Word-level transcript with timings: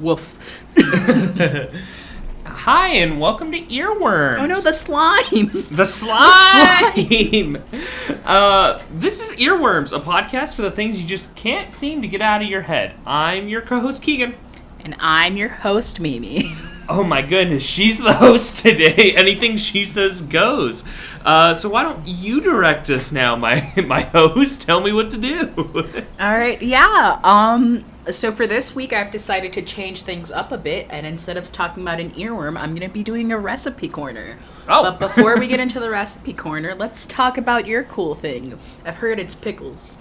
Woof. 0.00 0.64
Hi, 2.44 2.88
and 2.88 3.20
welcome 3.20 3.52
to 3.52 3.60
Earworms. 3.60 4.38
Oh 4.38 4.46
no, 4.46 4.60
the 4.60 4.72
slime. 4.72 5.50
The 5.70 5.84
slime. 5.86 7.62
uh, 8.24 8.82
this 8.92 9.30
is 9.30 9.36
Earworms, 9.38 9.96
a 9.96 10.00
podcast 10.00 10.56
for 10.56 10.62
the 10.62 10.72
things 10.72 11.00
you 11.00 11.06
just 11.06 11.32
can't 11.36 11.72
seem 11.72 12.02
to 12.02 12.08
get 12.08 12.20
out 12.20 12.42
of 12.42 12.48
your 12.48 12.62
head. 12.62 12.96
I'm 13.06 13.46
your 13.46 13.60
co-host 13.60 14.02
Keagan. 14.02 14.34
and 14.80 14.96
I'm 14.98 15.36
your 15.36 15.50
host, 15.50 16.00
Mimi. 16.00 16.56
Oh 16.90 17.04
my 17.04 17.20
goodness, 17.20 17.64
she's 17.64 17.98
the 17.98 18.14
host 18.14 18.62
today. 18.62 19.12
Anything 19.16 19.58
she 19.58 19.84
says 19.84 20.22
goes. 20.22 20.84
Uh, 21.22 21.54
so 21.54 21.68
why 21.68 21.82
don't 21.82 22.06
you 22.06 22.40
direct 22.40 22.88
us 22.88 23.12
now, 23.12 23.36
my 23.36 23.72
my 23.86 24.00
host? 24.00 24.62
Tell 24.62 24.80
me 24.80 24.92
what 24.92 25.10
to 25.10 25.18
do. 25.18 25.52
All 26.20 26.38
right, 26.38 26.60
yeah. 26.62 27.20
Um, 27.22 27.84
so 28.10 28.32
for 28.32 28.46
this 28.46 28.74
week, 28.74 28.94
I've 28.94 29.10
decided 29.10 29.52
to 29.52 29.62
change 29.62 30.02
things 30.02 30.30
up 30.30 30.50
a 30.50 30.56
bit, 30.56 30.86
and 30.88 31.06
instead 31.06 31.36
of 31.36 31.52
talking 31.52 31.82
about 31.82 32.00
an 32.00 32.12
earworm, 32.12 32.58
I'm 32.58 32.74
gonna 32.74 32.88
be 32.88 33.04
doing 33.04 33.32
a 33.32 33.38
recipe 33.38 33.90
corner. 33.90 34.38
Oh. 34.66 34.84
But 34.84 34.98
before 34.98 35.38
we 35.38 35.46
get 35.46 35.60
into 35.60 35.80
the 35.80 35.90
recipe 35.90 36.32
corner, 36.32 36.74
let's 36.74 37.04
talk 37.04 37.36
about 37.36 37.66
your 37.66 37.82
cool 37.84 38.14
thing. 38.14 38.58
I've 38.86 38.96
heard 38.96 39.18
it's 39.18 39.34
pickles. 39.34 39.98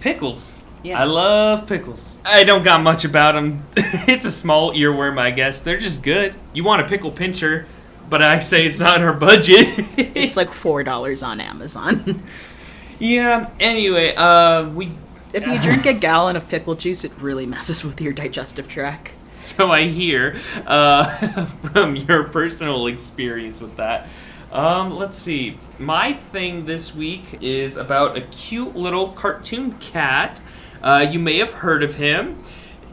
Pickles. 0.00 0.64
Yes. 0.82 0.98
I 0.98 1.04
love 1.04 1.66
pickles. 1.66 2.18
I 2.24 2.44
don't 2.44 2.62
got 2.62 2.82
much 2.82 3.04
about 3.04 3.34
them. 3.34 3.64
it's 3.76 4.24
a 4.24 4.32
small 4.32 4.72
earworm, 4.72 5.18
I 5.18 5.30
guess. 5.30 5.60
They're 5.60 5.78
just 5.78 6.02
good. 6.02 6.34
You 6.54 6.64
want 6.64 6.80
a 6.80 6.88
pickle 6.88 7.10
pincher, 7.10 7.66
but 8.08 8.22
I 8.22 8.40
say 8.40 8.66
it's 8.66 8.80
not 8.80 8.96
in 8.96 9.02
our 9.02 9.12
budget. 9.12 9.84
It's 10.20 10.36
like 10.36 10.50
four 10.50 10.82
dollars 10.82 11.22
on 11.22 11.40
Amazon. 11.40 12.22
yeah. 12.98 13.50
Anyway, 13.58 14.14
uh, 14.14 14.68
we. 14.70 14.90
if 15.32 15.46
you 15.46 15.58
drink 15.60 15.86
a 15.86 15.94
gallon 15.94 16.36
of 16.36 16.48
pickle 16.48 16.74
juice, 16.74 17.04
it 17.04 17.12
really 17.18 17.46
messes 17.46 17.84
with 17.84 18.00
your 18.00 18.12
digestive 18.12 18.68
tract. 18.68 19.12
So 19.38 19.70
I 19.72 19.86
hear 19.86 20.38
uh, 20.66 21.46
from 21.46 21.96
your 21.96 22.24
personal 22.24 22.86
experience 22.86 23.60
with 23.60 23.76
that. 23.76 24.08
Um, 24.52 24.96
let's 24.96 25.16
see. 25.16 25.58
My 25.78 26.12
thing 26.12 26.66
this 26.66 26.94
week 26.94 27.38
is 27.40 27.76
about 27.76 28.16
a 28.16 28.20
cute 28.20 28.74
little 28.76 29.08
cartoon 29.08 29.78
cat. 29.78 30.42
Uh, 30.82 31.06
you 31.10 31.18
may 31.18 31.38
have 31.38 31.52
heard 31.52 31.82
of 31.82 31.96
him. 31.96 32.42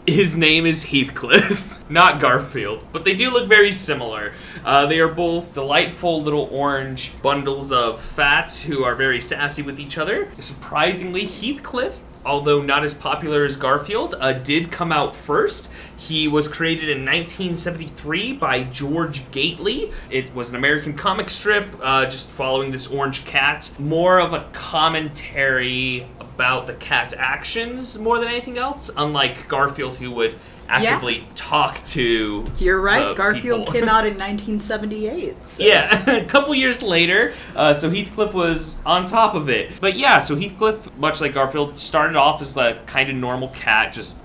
His 0.05 0.37
name 0.37 0.65
is 0.65 0.83
Heathcliff, 0.83 1.89
not 1.89 2.19
Garfield, 2.19 2.85
but 2.91 3.03
they 3.03 3.13
do 3.13 3.29
look 3.29 3.47
very 3.47 3.71
similar. 3.71 4.33
Uh, 4.63 4.85
they 4.85 4.99
are 4.99 5.07
both 5.07 5.53
delightful 5.53 6.21
little 6.21 6.49
orange 6.51 7.13
bundles 7.21 7.71
of 7.71 8.01
fat 8.01 8.53
who 8.55 8.83
are 8.83 8.95
very 8.95 9.21
sassy 9.21 9.61
with 9.61 9.79
each 9.79 9.97
other. 9.97 10.29
Surprisingly, 10.39 11.25
Heathcliff 11.25 11.99
although 12.27 12.61
not 12.61 12.83
as 12.83 12.93
popular 12.93 13.45
as 13.45 13.55
Garfield, 13.55 14.15
uh, 14.19 14.33
did 14.33 14.71
come 14.71 14.91
out 14.91 15.15
first. 15.15 15.69
He 15.95 16.27
was 16.27 16.47
created 16.47 16.89
in 16.89 17.05
1973 17.05 18.33
by 18.33 18.63
George 18.63 19.29
Gately. 19.31 19.91
It 20.11 20.35
was 20.35 20.51
an 20.51 20.57
American 20.57 20.93
comic 20.93 21.29
strip, 21.29 21.67
uh, 21.81 22.05
just 22.05 22.29
following 22.29 22.71
this 22.71 22.87
orange 22.87 23.25
cat. 23.25 23.71
More 23.79 24.19
of 24.19 24.33
a 24.33 24.47
commentary 24.53 26.05
about 26.19 26.67
the 26.67 26.73
cat's 26.75 27.15
actions 27.17 27.97
more 27.97 28.19
than 28.19 28.27
anything 28.27 28.57
else, 28.57 28.91
unlike 28.95 29.47
Garfield, 29.47 29.97
who 29.97 30.11
would 30.11 30.37
actively 30.69 31.25
talk 31.35 31.83
to. 31.85 32.45
You're 32.57 32.81
right. 32.81 33.01
uh, 33.01 33.13
Garfield 33.13 33.61
people. 33.67 33.73
came 33.73 33.89
out 33.89 34.05
in 34.05 34.13
1978. 34.17 35.35
so- 35.47 35.63
Yeah, 35.63 36.09
a 36.23 36.25
couple 36.25 36.53
years 36.55 36.81
later, 36.81 37.33
uh, 37.55 37.73
so 37.73 37.89
Heathcliff 37.89 38.33
was 38.33 38.81
on 38.85 39.05
top 39.05 39.33
of 39.35 39.49
it. 39.49 39.79
But 39.79 39.97
yeah, 39.97 40.19
so 40.19 40.35
Heathcliff, 40.35 40.95
much 40.97 41.21
like 41.21 41.33
Garfield, 41.33 41.79
started 41.79 42.15
off 42.15 42.41
as 42.41 42.55
a 42.57 42.81
kind 42.85 43.09
of 43.09 43.15
normal 43.15 43.49
cat, 43.49 43.93
just 43.93 44.15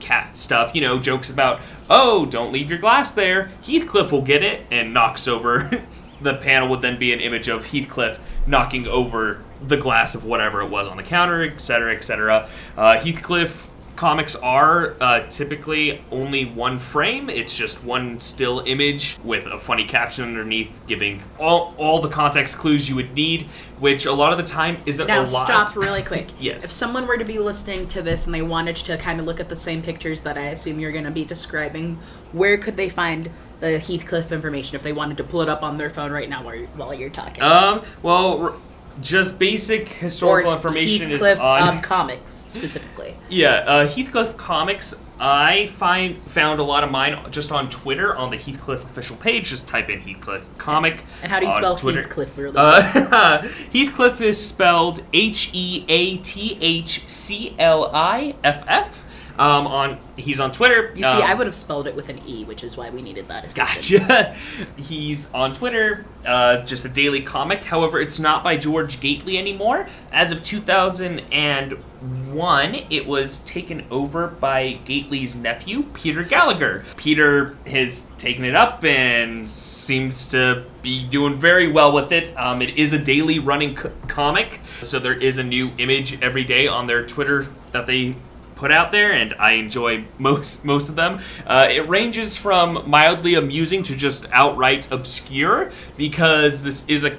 cat 0.00 0.36
stuff, 0.36 0.74
you 0.74 0.80
know, 0.80 0.98
jokes 0.98 1.30
about, 1.30 1.60
oh, 1.88 2.26
don't 2.26 2.52
leave 2.52 2.70
your 2.70 2.78
glass 2.78 3.12
there. 3.12 3.50
Heathcliff 3.66 4.12
will 4.12 4.22
get 4.22 4.42
it, 4.42 4.66
and 4.70 4.92
knocks 4.92 5.26
over. 5.26 5.84
the 6.20 6.34
panel 6.34 6.68
would 6.68 6.80
then 6.80 6.98
be 6.98 7.12
an 7.12 7.20
image 7.20 7.48
of 7.48 7.66
Heathcliff 7.66 8.18
knocking 8.46 8.86
over 8.86 9.42
the 9.66 9.76
glass 9.76 10.14
of 10.14 10.24
whatever 10.24 10.60
it 10.62 10.68
was 10.68 10.86
on 10.86 10.96
the 10.96 11.02
counter, 11.02 11.42
etc., 11.42 11.94
etc. 11.94 12.48
Uh, 12.76 12.98
Heathcliff 12.98 13.70
comics 13.96 14.36
are 14.36 14.94
uh, 15.00 15.26
typically 15.30 16.02
only 16.10 16.44
one 16.44 16.78
frame. 16.78 17.28
It's 17.28 17.54
just 17.54 17.82
one 17.82 18.20
still 18.20 18.60
image 18.60 19.18
with 19.24 19.46
a 19.46 19.58
funny 19.58 19.86
caption 19.86 20.24
underneath, 20.24 20.70
giving 20.86 21.22
all 21.38 21.74
all 21.78 22.00
the 22.00 22.08
context 22.08 22.58
clues 22.58 22.88
you 22.88 22.94
would 22.96 23.14
need, 23.14 23.48
which 23.78 24.06
a 24.06 24.12
lot 24.12 24.32
of 24.32 24.38
the 24.38 24.44
time 24.44 24.78
isn't 24.86 25.06
Now 25.06 25.22
a 25.22 25.24
lot. 25.24 25.48
Now, 25.48 25.64
stop 25.64 25.76
really 25.76 26.02
quick. 26.02 26.28
Yes. 26.38 26.64
If 26.64 26.70
someone 26.70 27.06
were 27.06 27.16
to 27.16 27.24
be 27.24 27.38
listening 27.38 27.88
to 27.88 28.02
this 28.02 28.26
and 28.26 28.34
they 28.34 28.42
wanted 28.42 28.76
to 28.76 28.98
kind 28.98 29.18
of 29.18 29.26
look 29.26 29.40
at 29.40 29.48
the 29.48 29.56
same 29.56 29.82
pictures 29.82 30.22
that 30.22 30.36
I 30.36 30.48
assume 30.48 30.78
you're 30.78 30.92
going 30.92 31.04
to 31.04 31.10
be 31.10 31.24
describing, 31.24 31.98
where 32.32 32.58
could 32.58 32.76
they 32.76 32.88
find 32.88 33.30
the 33.60 33.78
Heathcliff 33.78 34.32
information 34.32 34.76
if 34.76 34.82
they 34.82 34.92
wanted 34.92 35.16
to 35.16 35.24
pull 35.24 35.40
it 35.40 35.48
up 35.48 35.62
on 35.62 35.78
their 35.78 35.88
phone 35.88 36.12
right 36.12 36.28
now 36.28 36.44
while 36.44 36.54
you're, 36.54 36.66
while 36.68 36.94
you're 36.94 37.10
talking? 37.10 37.42
Um. 37.42 37.82
Well. 38.02 38.60
Just 39.00 39.38
basic 39.38 39.88
historical 39.88 40.54
information 40.54 41.10
Heathcliff, 41.10 41.32
is 41.34 41.38
on 41.40 41.76
um, 41.76 41.80
comics 41.82 42.30
specifically. 42.32 43.14
Yeah, 43.28 43.54
uh, 43.66 43.88
Heathcliff 43.88 44.36
Comics. 44.36 44.94
I 45.18 45.66
find 45.68 46.16
found 46.22 46.60
a 46.60 46.62
lot 46.62 46.84
of 46.84 46.90
mine 46.90 47.18
just 47.30 47.50
on 47.50 47.68
Twitter 47.70 48.14
on 48.14 48.30
the 48.30 48.36
Heathcliff 48.36 48.84
official 48.84 49.16
page. 49.16 49.48
Just 49.48 49.66
type 49.66 49.90
in 49.90 50.00
Heathcliff 50.00 50.42
Comic. 50.58 51.02
And 51.22 51.32
how 51.32 51.40
do 51.40 51.46
you 51.46 51.52
spell 51.52 51.76
Twitter. 51.76 52.02
Heathcliff 52.02 52.36
really? 52.36 52.56
Uh, 52.56 53.42
Heathcliff 53.72 54.20
is 54.20 54.44
spelled 54.44 55.02
H 55.12 55.50
E 55.52 55.84
A 55.88 56.18
T 56.18 56.56
H 56.60 57.02
C 57.08 57.56
L 57.58 57.90
I 57.92 58.36
F 58.44 58.64
F. 58.68 59.05
Um, 59.38 59.66
on 59.66 59.98
he's 60.16 60.40
on 60.40 60.50
Twitter. 60.50 60.88
you 60.96 61.02
see, 61.02 61.04
Um, 61.04 61.22
I 61.22 61.34
would 61.34 61.46
have 61.46 61.54
spelled 61.54 61.86
it 61.86 61.94
with 61.94 62.08
an 62.08 62.20
E, 62.26 62.44
which 62.44 62.64
is 62.64 62.74
why 62.76 62.88
we 62.90 63.02
needed 63.02 63.28
that 63.28 63.44
assistance. 63.44 64.06
Gotcha. 64.06 64.34
He's 64.76 65.30
on 65.34 65.52
Twitter, 65.52 66.06
uh, 66.24 66.58
just 66.62 66.86
a 66.86 66.88
daily 66.88 67.20
comic. 67.20 67.62
However, 67.64 68.00
it's 68.00 68.18
not 68.18 68.42
by 68.42 68.56
George 68.56 68.98
Gately 69.00 69.36
anymore. 69.36 69.86
As 70.12 70.32
of 70.32 70.42
2001, 70.42 72.74
it 72.90 73.06
was 73.06 73.38
taken 73.40 73.84
over 73.90 74.26
by 74.28 74.78
Gately's 74.84 75.36
nephew, 75.36 75.84
Peter 75.94 76.22
Gallagher. 76.22 76.84
Peter 76.96 77.56
has 77.66 78.06
taken 78.18 78.44
it 78.44 78.54
up 78.54 78.84
and 78.84 79.48
seems 79.50 80.26
to 80.28 80.64
be 80.82 81.04
doing 81.06 81.38
very 81.38 81.70
well 81.70 81.92
with 81.92 82.12
it. 82.12 82.36
Um, 82.36 82.62
it 82.62 82.76
is 82.78 82.92
a 82.92 82.98
daily 82.98 83.38
running 83.38 83.76
c- 83.78 83.88
comic, 84.08 84.60
so 84.80 84.98
there 84.98 85.14
is 85.14 85.38
a 85.38 85.44
new 85.44 85.70
image 85.78 86.20
every 86.22 86.44
day 86.44 86.66
on 86.66 86.86
their 86.86 87.06
Twitter 87.06 87.46
that 87.72 87.86
they 87.86 88.14
put 88.56 88.72
out 88.72 88.90
there, 88.90 89.12
and 89.12 89.34
I 89.38 89.52
enjoy 89.52 90.04
most 90.18 90.64
most 90.64 90.88
of 90.88 90.96
them. 90.96 91.20
Uh, 91.46 91.68
it 91.70 91.88
ranges 91.88 92.36
from 92.36 92.82
mildly 92.88 93.34
amusing 93.34 93.82
to 93.84 93.96
just 93.96 94.26
outright 94.32 94.90
obscure 94.90 95.70
because 95.96 96.62
this 96.62 96.84
is 96.88 97.04
a 97.04 97.16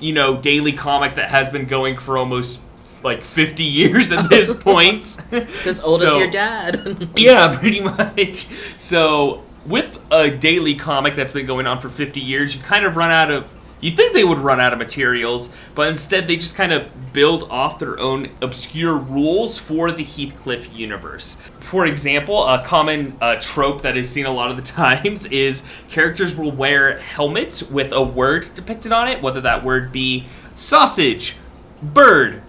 you 0.00 0.12
know 0.12 0.36
daily 0.40 0.72
comic 0.72 1.14
that 1.14 1.30
has 1.30 1.48
been 1.48 1.66
going 1.66 1.98
for 1.98 2.18
almost 2.18 2.60
like 3.04 3.24
50 3.24 3.62
years 3.80 4.10
at 4.10 4.28
this 4.28 4.52
point. 4.60 5.18
It's 5.30 5.66
as 5.66 5.84
old 5.84 6.02
as 6.02 6.16
your 6.16 6.30
dad. 6.30 7.08
yeah, 7.16 7.56
pretty 7.56 7.80
much. 7.80 8.48
So, 8.78 9.44
with 9.66 9.98
a 10.10 10.30
daily 10.30 10.74
comic 10.74 11.14
that's 11.14 11.32
been 11.32 11.46
going 11.46 11.66
on 11.66 11.80
for 11.80 11.88
50 11.88 12.20
years, 12.20 12.56
you 12.56 12.62
kind 12.62 12.84
of 12.84 12.96
run 12.96 13.10
out 13.10 13.30
of. 13.30 13.54
You'd 13.80 13.96
think 13.96 14.12
they 14.12 14.24
would 14.24 14.38
run 14.38 14.60
out 14.60 14.72
of 14.72 14.78
materials, 14.78 15.50
but 15.74 15.88
instead 15.88 16.26
they 16.26 16.36
just 16.36 16.56
kind 16.56 16.72
of 16.72 17.12
build 17.12 17.44
off 17.44 17.78
their 17.78 17.98
own 17.98 18.30
obscure 18.42 18.96
rules 18.96 19.58
for 19.58 19.92
the 19.92 20.04
Heathcliff 20.04 20.72
universe. 20.74 21.36
For 21.60 21.86
example, 21.86 22.46
a 22.46 22.64
common 22.64 23.16
uh, 23.20 23.36
trope 23.40 23.82
that 23.82 23.96
is 23.96 24.10
seen 24.10 24.26
a 24.26 24.32
lot 24.32 24.50
of 24.50 24.56
the 24.56 24.62
times 24.72 25.26
is 25.26 25.62
characters 25.88 26.36
will 26.36 26.52
wear 26.52 26.98
helmets 26.98 27.62
with 27.62 27.92
a 27.92 28.02
word 28.02 28.54
depicted 28.54 28.92
on 28.92 29.08
it, 29.08 29.22
whether 29.22 29.40
that 29.40 29.64
word 29.64 29.92
be 29.92 30.26
sausage, 30.54 31.36
bird, 31.82 32.42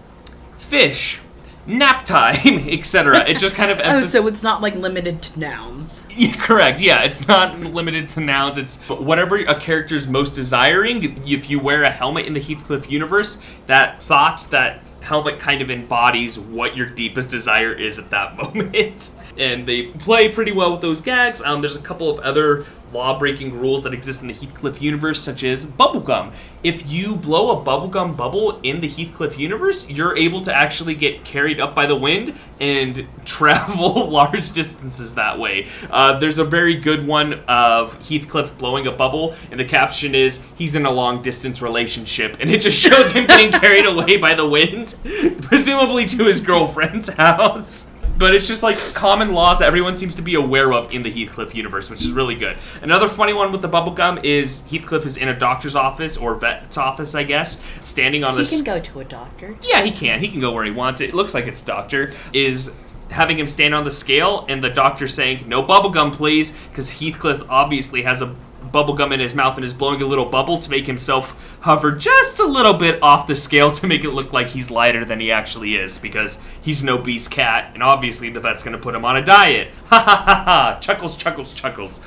fish, 0.58 1.20
nap 1.70 2.04
time, 2.04 2.36
etc. 2.68 3.28
It 3.28 3.38
just 3.38 3.54
kind 3.54 3.70
of 3.70 3.80
oh, 3.84 4.02
so 4.02 4.26
it's 4.26 4.42
not 4.42 4.62
like 4.62 4.74
limited 4.74 5.22
to 5.22 5.38
nouns. 5.38 6.06
yeah, 6.16 6.34
correct. 6.34 6.80
Yeah, 6.80 7.02
it's 7.02 7.26
not 7.26 7.58
limited 7.58 8.08
to 8.10 8.20
nouns. 8.20 8.58
It's 8.58 8.78
whatever 8.88 9.36
a 9.36 9.58
character's 9.58 10.06
most 10.06 10.34
desiring. 10.34 11.26
If 11.26 11.48
you 11.48 11.60
wear 11.60 11.84
a 11.84 11.90
helmet 11.90 12.26
in 12.26 12.34
the 12.34 12.40
Heathcliff 12.40 12.90
universe, 12.90 13.40
that 13.66 14.02
thought, 14.02 14.46
that 14.50 14.86
helmet 15.00 15.40
kind 15.40 15.62
of 15.62 15.70
embodies 15.70 16.38
what 16.38 16.76
your 16.76 16.86
deepest 16.86 17.30
desire 17.30 17.72
is 17.72 17.98
at 17.98 18.10
that 18.10 18.36
moment. 18.36 19.12
And 19.38 19.66
they 19.66 19.84
play 19.86 20.30
pretty 20.30 20.52
well 20.52 20.72
with 20.72 20.82
those 20.82 21.00
gags. 21.00 21.40
Um, 21.40 21.62
there's 21.62 21.76
a 21.76 21.82
couple 21.82 22.10
of 22.10 22.18
other 22.20 22.66
law 22.92 23.18
breaking 23.18 23.58
rules 23.58 23.84
that 23.84 23.94
exist 23.94 24.22
in 24.22 24.28
the 24.28 24.34
Heathcliff 24.34 24.80
universe, 24.82 25.20
such 25.20 25.44
as 25.44 25.66
bubblegum. 25.66 26.32
If 26.62 26.86
you 26.86 27.16
blow 27.16 27.58
a 27.58 27.64
bubblegum 27.64 28.16
bubble 28.16 28.60
in 28.62 28.80
the 28.80 28.88
Heathcliff 28.88 29.38
universe, 29.38 29.88
you're 29.88 30.16
able 30.16 30.40
to 30.42 30.54
actually 30.54 30.94
get 30.94 31.24
carried 31.24 31.60
up 31.60 31.74
by 31.74 31.86
the 31.86 31.96
wind 31.96 32.34
and 32.60 33.06
travel 33.24 34.10
large 34.10 34.52
distances 34.52 35.14
that 35.14 35.38
way. 35.38 35.68
Uh, 35.90 36.18
there's 36.18 36.38
a 36.38 36.44
very 36.44 36.76
good 36.76 37.06
one 37.06 37.34
of 37.48 37.96
Heathcliff 38.08 38.58
blowing 38.58 38.86
a 38.86 38.92
bubble, 38.92 39.34
and 39.50 39.58
the 39.58 39.64
caption 39.64 40.14
is, 40.14 40.42
he's 40.56 40.74
in 40.74 40.84
a 40.84 40.90
long 40.90 41.22
distance 41.22 41.62
relationship, 41.62 42.36
and 42.40 42.50
it 42.50 42.60
just 42.60 42.78
shows 42.78 43.12
him 43.12 43.26
getting 43.26 43.52
carried 43.52 43.86
away 43.86 44.16
by 44.16 44.34
the 44.34 44.46
wind, 44.46 44.94
presumably 45.42 46.06
to 46.06 46.24
his 46.24 46.40
girlfriend's 46.40 47.08
house 47.10 47.89
but 48.20 48.34
it's 48.34 48.46
just 48.46 48.62
like 48.62 48.76
common 48.92 49.32
laws 49.32 49.58
that 49.58 49.66
everyone 49.66 49.96
seems 49.96 50.14
to 50.14 50.22
be 50.22 50.34
aware 50.34 50.72
of 50.74 50.92
in 50.92 51.02
the 51.02 51.10
Heathcliff 51.10 51.54
universe, 51.54 51.88
which 51.88 52.02
is 52.02 52.12
really 52.12 52.34
good. 52.34 52.56
Another 52.82 53.08
funny 53.08 53.32
one 53.32 53.50
with 53.50 53.62
the 53.62 53.68
bubblegum 53.68 54.22
is 54.22 54.60
Heathcliff 54.70 55.06
is 55.06 55.16
in 55.16 55.28
a 55.28 55.36
doctor's 55.36 55.74
office 55.74 56.18
or 56.18 56.34
vet's 56.34 56.76
office, 56.76 57.14
I 57.14 57.24
guess, 57.24 57.62
standing 57.80 58.22
on 58.22 58.34
He 58.34 58.40
this. 58.40 58.50
He 58.50 58.56
can 58.58 58.64
go 58.66 58.78
to 58.78 59.00
a 59.00 59.04
doctor. 59.04 59.56
Yeah, 59.62 59.82
he 59.82 59.90
can. 59.90 60.20
He 60.20 60.28
can 60.28 60.40
go 60.40 60.52
where 60.52 60.64
he 60.64 60.70
wants. 60.70 61.00
It 61.00 61.14
looks 61.14 61.32
like 61.32 61.46
it's 61.46 61.62
doctor 61.62 62.12
is 62.34 62.70
having 63.08 63.38
him 63.38 63.46
stand 63.46 63.74
on 63.74 63.84
the 63.84 63.90
scale, 63.90 64.44
and 64.48 64.62
the 64.62 64.70
doctor 64.70 65.08
saying 65.08 65.48
no 65.48 65.62
bubblegum, 65.62 66.12
please, 66.12 66.52
because 66.68 66.90
Heathcliff 66.90 67.42
obviously 67.48 68.02
has 68.02 68.20
a 68.20 68.36
bubblegum 68.72 69.12
in 69.12 69.20
his 69.20 69.34
mouth 69.34 69.56
and 69.56 69.64
is 69.64 69.74
blowing 69.74 70.00
a 70.02 70.06
little 70.06 70.24
bubble 70.24 70.58
to 70.58 70.70
make 70.70 70.86
himself 70.86 71.56
hover 71.62 71.92
just 71.92 72.38
a 72.38 72.44
little 72.46 72.74
bit 72.74 73.02
off 73.02 73.26
the 73.26 73.36
scale 73.36 73.70
to 73.72 73.86
make 73.86 74.04
it 74.04 74.10
look 74.10 74.32
like 74.32 74.48
he's 74.48 74.70
lighter 74.70 75.04
than 75.04 75.20
he 75.20 75.30
actually 75.32 75.74
is 75.76 75.98
because 75.98 76.38
he's 76.62 76.82
an 76.82 76.88
obese 76.88 77.28
cat 77.28 77.70
and 77.74 77.82
obviously 77.82 78.30
the 78.30 78.40
vet's 78.40 78.62
going 78.62 78.76
to 78.76 78.82
put 78.82 78.94
him 78.94 79.04
on 79.04 79.16
a 79.16 79.24
diet 79.24 79.68
ha 79.88 79.98
ha 79.98 80.22
ha 80.26 80.44
ha 80.44 80.78
chuckles 80.80 81.16
chuckles 81.16 81.52
chuckles 81.54 82.00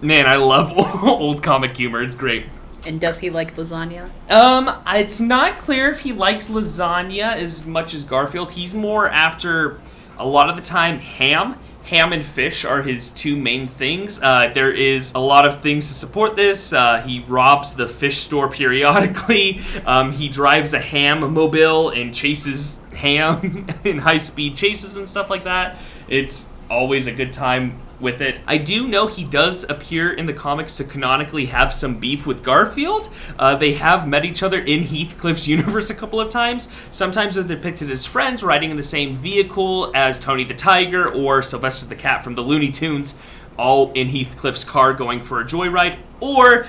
man 0.00 0.26
i 0.26 0.36
love 0.36 0.72
old 1.04 1.42
comic 1.42 1.76
humor 1.76 2.02
it's 2.02 2.16
great 2.16 2.46
And 2.84 3.00
does 3.00 3.20
he 3.20 3.30
like 3.30 3.54
lasagna? 3.56 4.10
um, 4.28 4.82
it's 4.88 5.20
not 5.20 5.56
clear 5.56 5.90
if 5.90 6.00
he 6.00 6.12
likes 6.12 6.48
lasagna 6.48 7.34
as 7.36 7.64
much 7.64 7.94
as 7.94 8.02
Garfield. 8.04 8.50
He's 8.52 8.74
more 8.74 9.08
after 9.08 9.80
a 10.18 10.26
lot 10.26 10.50
of 10.50 10.56
the 10.56 10.62
time 10.62 10.98
ham. 10.98 11.56
Ham 11.84 12.12
and 12.12 12.24
fish 12.24 12.64
are 12.64 12.82
his 12.82 13.10
two 13.10 13.36
main 13.36 13.68
things. 13.68 14.22
Uh, 14.22 14.50
there 14.54 14.70
is 14.70 15.12
a 15.14 15.18
lot 15.18 15.44
of 15.46 15.60
things 15.60 15.88
to 15.88 15.94
support 15.94 16.36
this. 16.36 16.72
Uh, 16.72 17.02
he 17.02 17.20
robs 17.26 17.74
the 17.74 17.88
fish 17.88 18.18
store 18.18 18.48
periodically. 18.48 19.60
Um, 19.84 20.12
he 20.12 20.28
drives 20.28 20.74
a 20.74 20.78
ham 20.78 21.32
mobile 21.32 21.90
and 21.90 22.14
chases 22.14 22.80
ham 22.94 23.66
in 23.84 23.98
high 23.98 24.18
speed 24.18 24.56
chases 24.56 24.96
and 24.96 25.08
stuff 25.08 25.28
like 25.28 25.44
that. 25.44 25.76
It's 26.08 26.48
always 26.70 27.06
a 27.06 27.12
good 27.12 27.32
time 27.32 27.80
with 28.02 28.20
it. 28.20 28.40
I 28.46 28.58
do 28.58 28.86
know 28.86 29.06
he 29.06 29.24
does 29.24 29.64
appear 29.70 30.12
in 30.12 30.26
the 30.26 30.34
comics 30.34 30.76
to 30.76 30.84
canonically 30.84 31.46
have 31.46 31.72
some 31.72 31.98
beef 31.98 32.26
with 32.26 32.42
Garfield. 32.42 33.08
Uh, 33.38 33.54
they 33.56 33.74
have 33.74 34.06
met 34.06 34.24
each 34.24 34.42
other 34.42 34.58
in 34.58 34.82
Heathcliff's 34.82 35.46
universe 35.48 35.88
a 35.88 35.94
couple 35.94 36.20
of 36.20 36.28
times. 36.28 36.68
Sometimes 36.90 37.36
they're 37.36 37.44
depicted 37.44 37.90
as 37.90 38.04
friends 38.04 38.42
riding 38.42 38.70
in 38.70 38.76
the 38.76 38.82
same 38.82 39.14
vehicle 39.14 39.92
as 39.94 40.18
Tony 40.18 40.44
the 40.44 40.54
Tiger 40.54 41.08
or 41.08 41.42
Sylvester 41.42 41.86
the 41.86 41.94
Cat 41.94 42.24
from 42.24 42.34
the 42.34 42.42
Looney 42.42 42.70
Tunes, 42.70 43.14
all 43.56 43.92
in 43.92 44.08
Heathcliff's 44.08 44.64
car 44.64 44.92
going 44.92 45.22
for 45.22 45.40
a 45.40 45.44
joyride. 45.44 45.98
Or 46.20 46.66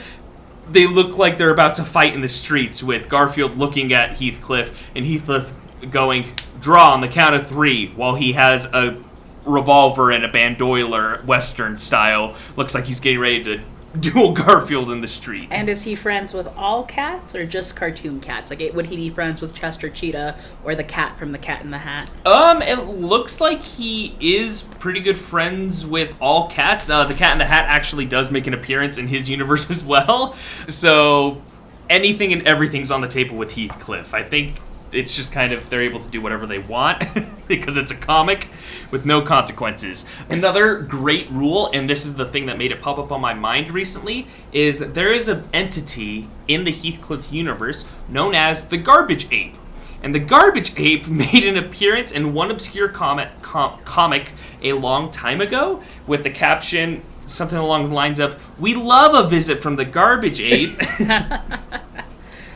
they 0.70 0.88
look 0.88 1.18
like 1.18 1.38
they're 1.38 1.50
about 1.50 1.76
to 1.76 1.84
fight 1.84 2.14
in 2.14 2.22
the 2.22 2.30
streets 2.30 2.82
with 2.82 3.10
Garfield 3.10 3.58
looking 3.58 3.92
at 3.92 4.18
Heathcliff 4.18 4.92
and 4.96 5.06
Heathcliff 5.06 5.52
going, 5.90 6.32
draw 6.62 6.94
on 6.94 7.02
the 7.02 7.08
count 7.08 7.36
of 7.36 7.48
three 7.48 7.90
while 7.90 8.16
he 8.16 8.34
has 8.34 8.66
a 8.68 8.98
revolver 9.46 10.12
and 10.12 10.24
a 10.24 10.28
bandolier 10.28 11.22
western 11.26 11.78
style. 11.78 12.36
Looks 12.56 12.74
like 12.74 12.86
he's 12.86 13.00
getting 13.00 13.20
ready 13.20 13.44
to 13.44 13.62
duel 14.00 14.34
Garfield 14.34 14.90
in 14.90 15.02
the 15.02 15.08
street. 15.08 15.50
And 15.52 15.70
is 15.70 15.84
he 15.84 15.94
friends 15.96 16.34
with 16.34 16.48
all 16.58 16.84
cats 16.84 17.36
or 17.36 17.46
just 17.46 17.76
cartoon 17.76 18.20
cats? 18.20 18.50
Like, 18.50 18.74
would 18.74 18.88
he 18.88 18.96
be 18.96 19.10
friends 19.10 19.40
with 19.40 19.54
Chester 19.54 19.90
Cheetah 19.90 20.36
or 20.64 20.74
the 20.74 20.84
cat 20.84 21.18
from 21.18 21.32
The 21.32 21.38
Cat 21.38 21.62
in 21.62 21.70
the 21.70 21.78
Hat? 21.78 22.10
Um, 22.26 22.62
it 22.62 22.88
looks 22.88 23.40
like 23.40 23.62
he 23.62 24.16
is 24.20 24.64
pretty 24.64 25.00
good 25.00 25.18
friends 25.18 25.86
with 25.86 26.16
all 26.20 26.50
cats. 26.50 26.90
Uh, 26.90 27.04
the 27.04 27.14
Cat 27.14 27.34
in 27.34 27.38
the 27.38 27.46
Hat 27.46 27.66
actually 27.68 28.06
does 28.06 28.32
make 28.32 28.48
an 28.48 28.54
appearance 28.54 28.98
in 28.98 29.08
his 29.08 29.30
universe 29.30 29.70
as 29.70 29.84
well. 29.84 30.36
So 30.68 31.42
anything 31.90 32.34
and 32.34 32.48
everything's 32.48 32.90
on 32.90 33.02
the 33.02 33.08
table 33.08 33.38
with 33.38 33.54
Heathcliff. 33.54 34.14
I 34.14 34.24
think 34.24 34.56
it's 34.94 35.16
just 35.16 35.32
kind 35.32 35.52
of 35.52 35.70
they're 35.70 35.82
able 35.82 36.00
to 36.00 36.08
do 36.08 36.22
whatever 36.22 36.46
they 36.46 36.60
want 36.60 37.04
because 37.48 37.78
it's 37.78 37.92
a 37.92 37.96
comic 37.96 38.48
with 38.92 39.06
no 39.06 39.22
consequences. 39.22 40.06
Another 40.30 40.80
great 40.80 41.30
rule, 41.30 41.70
and 41.74 41.90
this 41.90 42.06
is 42.06 42.16
the 42.16 42.26
thing 42.26 42.46
that 42.46 42.58
made 42.58 42.72
it 42.72 42.82
pop 42.82 42.98
up 42.98 43.12
on 43.12 43.22
my 43.22 43.34
mind 43.34 43.72
recently, 43.72 44.28
is 44.52 44.80
that 44.80 44.94
there 44.94 45.12
is 45.12 45.28
an 45.28 45.48
entity 45.54 46.30
in 46.48 46.64
the 46.64 46.72
Heathcliff 46.72 47.32
universe 47.32 47.86
known 48.10 48.36
as 48.36 48.68
the 48.68 48.78
Garbage 48.78 49.32
Ape. 49.32 49.56
And 50.02 50.14
the 50.14 50.20
Garbage 50.20 50.74
Ape 50.78 51.08
made 51.08 51.46
an 51.46 51.58
appearance 51.58 52.12
in 52.12 52.34
one 52.34 52.52
obscure 52.52 52.90
comic, 52.90 53.30
com- 53.42 53.80
comic 53.84 54.32
a 54.62 54.74
long 54.74 55.12
time 55.12 55.42
ago 55.42 55.82
with 56.06 56.24
the 56.24 56.30
caption 56.30 57.02
something 57.26 57.58
along 57.58 57.88
the 57.90 57.94
lines 57.96 58.20
of, 58.20 58.42
We 58.60 58.76
love 58.76 59.14
a 59.14 59.28
visit 59.28 59.62
from 59.62 59.76
the 59.76 59.86
Garbage 59.86 60.42
Ape. 60.42 60.78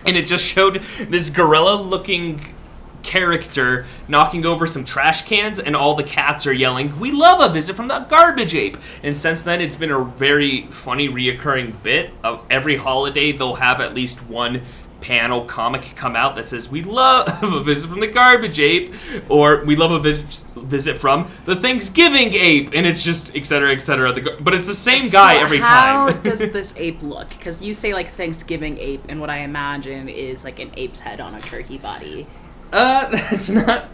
and 0.08 0.18
it 0.18 0.26
just 0.26 0.44
showed 0.44 0.82
this 1.10 1.30
gorilla 1.30 1.82
looking 1.82 2.42
character 3.04 3.86
knocking 4.08 4.46
over 4.46 4.68
some 4.68 4.84
trash 4.84 5.26
cans 5.26 5.60
and 5.60 5.76
all 5.76 5.96
the 5.96 6.04
cats 6.04 6.46
are 6.46 6.52
yelling 6.52 7.00
we 7.00 7.10
love 7.12 7.40
a 7.40 7.54
visit 7.54 7.76
from 7.76 7.88
the 7.88 8.00
garbage 8.00 8.54
ape? 8.54 8.78
And 9.04 9.16
since 9.16 9.44
then 9.44 9.62
it's 9.62 9.76
been 9.76 9.92
a 9.92 10.04
very 10.04 10.64
funny 10.64 11.08
reoccurring 11.08 11.82
bit. 11.84 12.12
Of 12.24 12.46
every 12.50 12.76
holiday 12.76 13.32
they'll 13.32 13.56
have 13.56 13.80
at 13.80 13.94
least 13.94 14.24
one 14.24 14.62
panel 15.02 15.46
comic 15.46 15.94
come 15.96 16.16
out 16.16 16.36
that 16.36 16.46
says 16.46 16.70
we 16.70 16.82
love 16.82 17.28
a 17.44 17.60
visit 17.62 17.90
from 17.90 18.00
the 18.00 18.08
garbage 18.08 18.60
ape 18.60 18.94
or 19.30 19.64
we 19.64 19.76
love 19.76 19.92
a 19.92 20.00
visit 20.00 20.26
visit 20.56 21.00
from 21.00 21.30
the 21.46 21.56
thanksgiving 21.56 22.34
ape 22.34 22.72
and 22.74 22.86
it's 22.86 23.04
just 23.04 23.34
etc 23.36 23.72
etc 23.72 24.20
gar- 24.20 24.38
but 24.42 24.54
it's 24.54 24.68
the 24.68 24.74
same 24.74 25.08
guy 25.10 25.36
So 25.36 25.42
every 25.42 25.60
how 25.60 26.08
time 26.08 26.22
does 26.24 26.40
this 26.40 26.76
ape 26.78 27.02
look? 27.02 27.30
Because 27.30 27.62
you 27.62 27.74
say 27.74 27.94
like 27.94 28.14
Thanksgiving 28.14 28.78
ape, 28.78 29.04
and 29.10 29.20
what 29.20 29.30
I 29.30 29.40
imagine 29.40 30.10
is 30.10 30.44
like 30.44 30.60
an 30.60 30.72
ape's 30.76 31.00
head 31.00 31.20
on 31.20 31.36
a 31.36 31.42
turkey 31.42 31.78
body. 31.78 32.28
Uh, 32.72 33.10
that's 33.12 33.50
not 33.50 33.90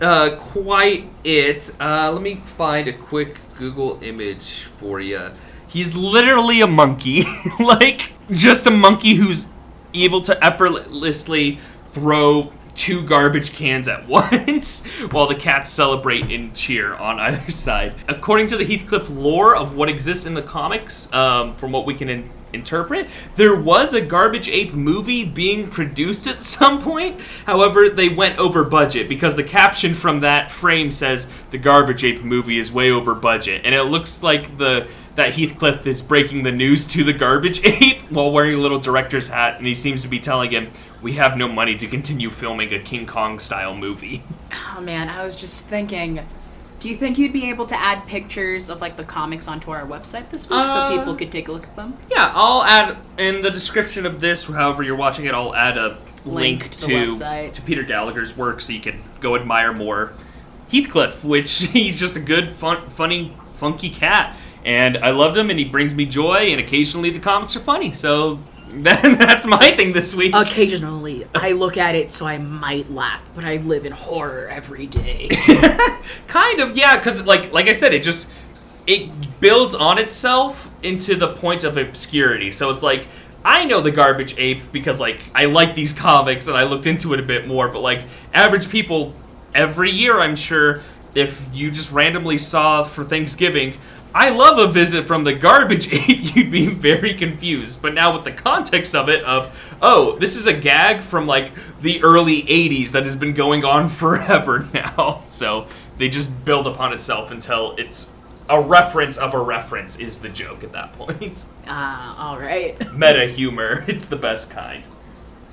uh, 0.00 0.36
quite 0.38 1.08
it. 1.24 1.74
Uh, 1.80 2.10
let 2.12 2.22
me 2.22 2.36
find 2.36 2.88
a 2.88 2.92
quick 2.92 3.40
Google 3.58 4.02
image 4.02 4.64
for 4.76 5.00
you. 5.00 5.30
He's 5.66 5.94
literally 5.94 6.60
a 6.60 6.66
monkey. 6.66 7.24
like, 7.58 8.12
just 8.30 8.66
a 8.66 8.70
monkey 8.70 9.14
who's 9.14 9.46
able 9.94 10.20
to 10.22 10.44
effortlessly 10.44 11.58
throw 11.92 12.52
two 12.74 13.06
garbage 13.06 13.52
cans 13.52 13.88
at 13.88 14.06
once 14.12 14.84
while 15.10 15.26
the 15.26 15.34
cats 15.34 15.70
celebrate 15.70 16.30
and 16.30 16.54
cheer 16.54 16.94
on 16.94 17.18
either 17.20 17.50
side. 17.50 17.94
According 18.08 18.48
to 18.48 18.56
the 18.56 18.64
Heathcliff 18.64 19.10
lore 19.10 19.54
of 19.54 19.76
what 19.76 19.88
exists 19.88 20.26
in 20.26 20.34
the 20.34 20.42
comics, 20.42 21.12
um, 21.12 21.54
from 21.56 21.72
what 21.72 21.86
we 21.86 21.94
can 21.94 22.08
in- 22.08 22.30
interpret, 22.52 23.08
there 23.36 23.56
was 23.56 23.94
a 23.94 24.00
Garbage 24.00 24.48
Ape 24.48 24.74
movie 24.74 25.24
being 25.24 25.68
produced 25.68 26.26
at 26.26 26.38
some 26.38 26.82
point. 26.82 27.20
However, 27.46 27.88
they 27.88 28.08
went 28.08 28.38
over 28.38 28.64
budget 28.64 29.08
because 29.08 29.36
the 29.36 29.44
caption 29.44 29.94
from 29.94 30.20
that 30.20 30.50
frame 30.50 30.92
says 30.92 31.28
the 31.50 31.58
Garbage 31.58 32.04
Ape 32.04 32.22
movie 32.22 32.58
is 32.58 32.70
way 32.70 32.90
over 32.90 33.14
budget, 33.14 33.62
and 33.64 33.74
it 33.74 33.84
looks 33.84 34.22
like 34.22 34.58
the 34.58 34.88
that 35.14 35.34
Heathcliff 35.34 35.86
is 35.86 36.00
breaking 36.00 36.42
the 36.42 36.52
news 36.52 36.86
to 36.86 37.04
the 37.04 37.12
Garbage 37.12 37.62
Ape 37.64 38.00
while 38.10 38.32
wearing 38.32 38.54
a 38.54 38.58
little 38.58 38.78
director's 38.78 39.28
hat, 39.28 39.58
and 39.58 39.66
he 39.66 39.74
seems 39.74 40.00
to 40.02 40.08
be 40.08 40.18
telling 40.18 40.50
him, 40.50 40.72
"We 41.02 41.14
have 41.14 41.36
no 41.36 41.48
money 41.48 41.76
to 41.76 41.86
continue 41.86 42.30
filming 42.30 42.72
a 42.72 42.78
King 42.78 43.06
Kong 43.06 43.38
style 43.38 43.74
movie." 43.74 44.22
Oh 44.74 44.80
man, 44.80 45.08
I 45.10 45.22
was 45.22 45.36
just 45.36 45.66
thinking. 45.66 46.20
Do 46.80 46.88
you 46.88 46.96
think 46.96 47.16
you'd 47.18 47.32
be 47.32 47.48
able 47.50 47.66
to 47.66 47.78
add 47.78 48.06
pictures 48.06 48.70
of 48.70 48.80
like 48.80 48.96
the 48.96 49.04
comics 49.04 49.46
onto 49.46 49.70
our 49.70 49.86
website 49.86 50.30
this 50.30 50.48
week 50.48 50.58
Uh, 50.58 50.90
so 50.90 50.98
people 50.98 51.14
could 51.14 51.30
take 51.30 51.48
a 51.48 51.52
look 51.52 51.64
at 51.64 51.76
them? 51.76 51.96
Yeah, 52.10 52.32
I'll 52.34 52.64
add 52.64 52.96
in 53.18 53.40
the 53.42 53.50
description 53.50 54.04
of 54.06 54.20
this, 54.20 54.46
however 54.46 54.82
you're 54.82 54.96
watching 54.96 55.26
it, 55.26 55.34
I'll 55.34 55.54
add 55.54 55.76
a 55.78 55.98
link, 56.24 56.62
Link 56.62 56.70
to 56.70 57.12
to 57.12 57.50
to 57.52 57.62
Peter 57.62 57.82
Gallagher's 57.82 58.36
work 58.36 58.60
so 58.60 58.72
you 58.72 58.80
can 58.80 59.02
go 59.20 59.36
admire 59.36 59.72
more 59.72 60.12
Heathcliff, 60.70 61.22
which 61.32 61.50
he's 61.68 62.00
just 62.00 62.16
a 62.16 62.20
good, 62.20 62.52
fun, 62.52 62.88
funny, 62.90 63.32
funky 63.54 63.90
cat. 63.90 64.36
And 64.64 64.96
I 64.98 65.10
loved 65.10 65.36
him, 65.36 65.50
and 65.50 65.58
he 65.58 65.64
brings 65.66 65.94
me 65.94 66.06
joy, 66.06 66.36
and 66.50 66.60
occasionally 66.60 67.10
the 67.10 67.18
comics 67.20 67.54
are 67.56 67.60
funny. 67.60 67.92
So 67.92 68.34
that, 68.34 68.61
that's 68.82 69.46
my 69.46 69.70
thing 69.72 69.92
this 69.92 70.14
week. 70.14 70.34
Occasionally, 70.34 71.26
I 71.34 71.52
look 71.52 71.76
at 71.76 71.94
it 71.94 72.12
so 72.12 72.26
I 72.26 72.38
might 72.38 72.90
laugh, 72.90 73.30
but 73.34 73.44
I 73.44 73.56
live 73.56 73.84
in 73.84 73.92
horror 73.92 74.48
every 74.48 74.86
day. 74.86 75.28
kind 76.26 76.60
of, 76.60 76.76
yeah, 76.76 76.96
because 76.96 77.22
like 77.22 77.52
like 77.52 77.66
I 77.66 77.72
said, 77.72 77.92
it 77.92 78.02
just 78.02 78.30
it 78.86 79.40
builds 79.40 79.74
on 79.74 79.98
itself 79.98 80.70
into 80.82 81.14
the 81.16 81.34
point 81.34 81.64
of 81.64 81.76
obscurity. 81.76 82.50
So 82.50 82.70
it's 82.70 82.82
like 82.82 83.08
I 83.44 83.64
know 83.64 83.80
the 83.80 83.90
garbage 83.90 84.36
ape 84.38 84.72
because 84.72 84.98
like 85.00 85.20
I 85.34 85.46
like 85.46 85.74
these 85.74 85.92
comics 85.92 86.46
and 86.46 86.56
I 86.56 86.64
looked 86.64 86.86
into 86.86 87.12
it 87.12 87.20
a 87.20 87.24
bit 87.24 87.46
more, 87.46 87.68
but 87.68 87.80
like 87.80 88.02
average 88.32 88.68
people 88.68 89.14
every 89.54 89.90
year 89.90 90.18
I'm 90.20 90.36
sure 90.36 90.82
if 91.14 91.46
you 91.52 91.70
just 91.70 91.92
randomly 91.92 92.38
saw 92.38 92.82
for 92.84 93.04
Thanksgiving 93.04 93.74
I 94.14 94.28
love 94.30 94.58
a 94.58 94.70
visit 94.70 95.06
from 95.06 95.24
the 95.24 95.32
garbage 95.32 95.92
ape, 95.92 96.34
you'd 96.34 96.50
be 96.50 96.66
very 96.66 97.14
confused. 97.14 97.80
But 97.80 97.94
now 97.94 98.12
with 98.12 98.24
the 98.24 98.32
context 98.32 98.94
of 98.94 99.08
it, 99.08 99.24
of 99.24 99.76
oh, 99.80 100.16
this 100.18 100.36
is 100.36 100.46
a 100.46 100.52
gag 100.52 101.00
from 101.02 101.26
like 101.26 101.52
the 101.80 102.02
early 102.02 102.42
'80s 102.42 102.90
that 102.90 103.04
has 103.04 103.16
been 103.16 103.32
going 103.32 103.64
on 103.64 103.88
forever 104.02 104.68
now. 104.74 105.22
So 105.26 105.66
they 105.98 106.08
just 106.08 106.44
build 106.44 106.66
upon 106.66 106.92
itself 106.92 107.30
until 107.30 107.74
it's 107.78 108.10
a 108.50 108.60
reference 108.60 109.16
of 109.16 109.34
a 109.34 109.38
reference 109.38 109.98
is 109.98 110.18
the 110.18 110.28
joke 110.28 110.62
at 110.62 110.72
that 110.72 110.92
point. 110.94 111.44
Ah, 111.64 112.28
all 112.28 112.40
right. 112.40 112.76
Meta 112.92 113.26
humor, 113.26 113.84
it's 113.86 114.06
the 114.06 114.16
best 114.16 114.50
kind. 114.50 114.82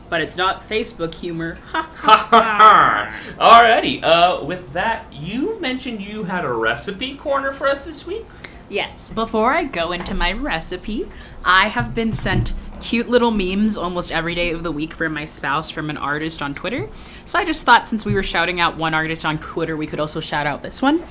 But 0.10 0.22
it's 0.22 0.36
not 0.36 0.68
Facebook 0.68 1.14
humor. 1.14 1.60
Ha 1.72 1.88
Ha 1.98 2.18
ha 2.18 3.14
ha! 3.38 3.62
Alrighty, 3.62 4.04
uh, 4.04 4.44
with 4.44 4.74
that, 4.74 5.06
you 5.14 5.60
mentioned 5.60 6.02
you 6.02 6.24
had 6.24 6.46
a 6.46 6.52
recipe 6.52 7.14
corner 7.16 7.52
for 7.52 7.68
us 7.68 7.86
this 7.86 8.08
week? 8.08 8.26
Yes. 8.70 9.12
Before 9.12 9.52
I 9.52 9.64
go 9.64 9.92
into 9.92 10.14
my 10.14 10.32
recipe, 10.32 11.10
I 11.44 11.68
have 11.70 11.96
been 11.96 12.14
sent 12.14 12.54
cute 12.82 13.10
little 13.10 13.32
memes 13.32 13.76
almost 13.76 14.12
every 14.12 14.36
day 14.36 14.52
of 14.52 14.64
the 14.64 14.72
week 14.72 14.94
from 14.94 15.14
my 15.14 15.26
spouse 15.26 15.70
from 15.70 15.90
an 15.90 15.98
artist 15.98 16.42
on 16.42 16.54
Twitter. 16.54 16.88
So 17.26 17.38
I 17.38 17.46
just 17.46 17.64
thought 17.64 17.88
since 17.88 18.06
we 18.06 18.14
were 18.14 18.24
shouting 18.24 18.60
out 18.60 18.78
one 18.78 18.94
artist 18.94 19.26
on 19.26 19.38
Twitter, 19.40 19.76
we 19.76 19.88
could 19.88 20.00
also 20.00 20.20
shout 20.22 20.48
out 20.48 20.62
this 20.62 20.82
one. 20.82 21.04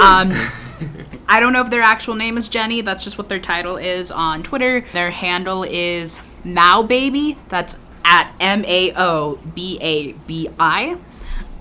Um, 0.00 0.32
I 1.28 1.38
don't 1.38 1.52
know 1.52 1.60
if 1.60 1.70
their 1.70 1.82
actual 1.82 2.14
name 2.14 2.36
is 2.36 2.48
Jenny. 2.48 2.80
That's 2.80 3.04
just 3.04 3.18
what 3.18 3.28
their 3.28 3.38
title 3.38 3.76
is 3.76 4.10
on 4.10 4.42
Twitter. 4.42 4.80
Their 4.92 5.10
handle 5.10 5.62
is 5.62 6.20
Mao 6.44 6.82
Baby. 6.82 7.36
That's 7.48 7.76
at 8.04 8.34
M 8.40 8.64
A 8.64 8.92
O 8.96 9.38
B 9.54 9.78
A 9.80 10.12
B 10.12 10.48
I. 10.58 10.98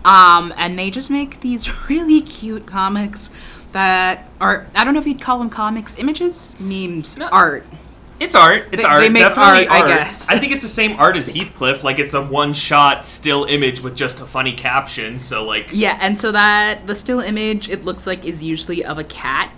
Um, 0.03 0.51
and 0.57 0.79
they 0.79 0.89
just 0.89 1.11
make 1.11 1.41
these 1.41 1.69
really 1.89 2.21
cute 2.21 2.65
comics 2.65 3.29
that 3.73 4.27
are 4.39 4.67
I 4.75 4.83
don't 4.83 4.93
know 4.93 4.99
if 4.99 5.07
you'd 5.07 5.21
call 5.21 5.39
them 5.39 5.49
comics, 5.49 5.97
images, 5.97 6.53
memes, 6.59 7.17
No. 7.17 7.27
art. 7.27 7.65
It's 8.19 8.35
art. 8.35 8.65
It's 8.71 8.83
They- 8.83 8.89
art. 8.89 9.01
they 9.01 9.09
make 9.09 9.23
Definitely 9.23 9.67
art, 9.67 9.83
I 9.83 9.87
guess. 9.87 10.29
I 10.29 10.37
think 10.37 10.51
it's 10.53 10.61
the 10.61 10.67
same 10.67 10.95
art 10.99 11.17
as 11.17 11.29
Heathcliff. 11.29 11.83
Like 11.83 11.97
it's 11.97 12.13
a 12.13 12.21
one-shot 12.21 13.03
still 13.05 13.45
image 13.45 13.81
with 13.81 13.95
just 13.95 14.19
a 14.19 14.25
funny 14.27 14.53
caption. 14.53 15.17
So 15.17 15.43
like, 15.43 15.69
Yeah, 15.71 15.97
and 15.99 16.19
so 16.19 16.31
that 16.31 16.85
the 16.85 16.93
still 16.93 17.19
image 17.19 17.67
it 17.69 17.83
looks 17.83 18.05
like 18.05 18.23
is 18.23 18.43
usually 18.43 18.85
of 18.85 18.99
a 18.99 19.03
cat. 19.03 19.51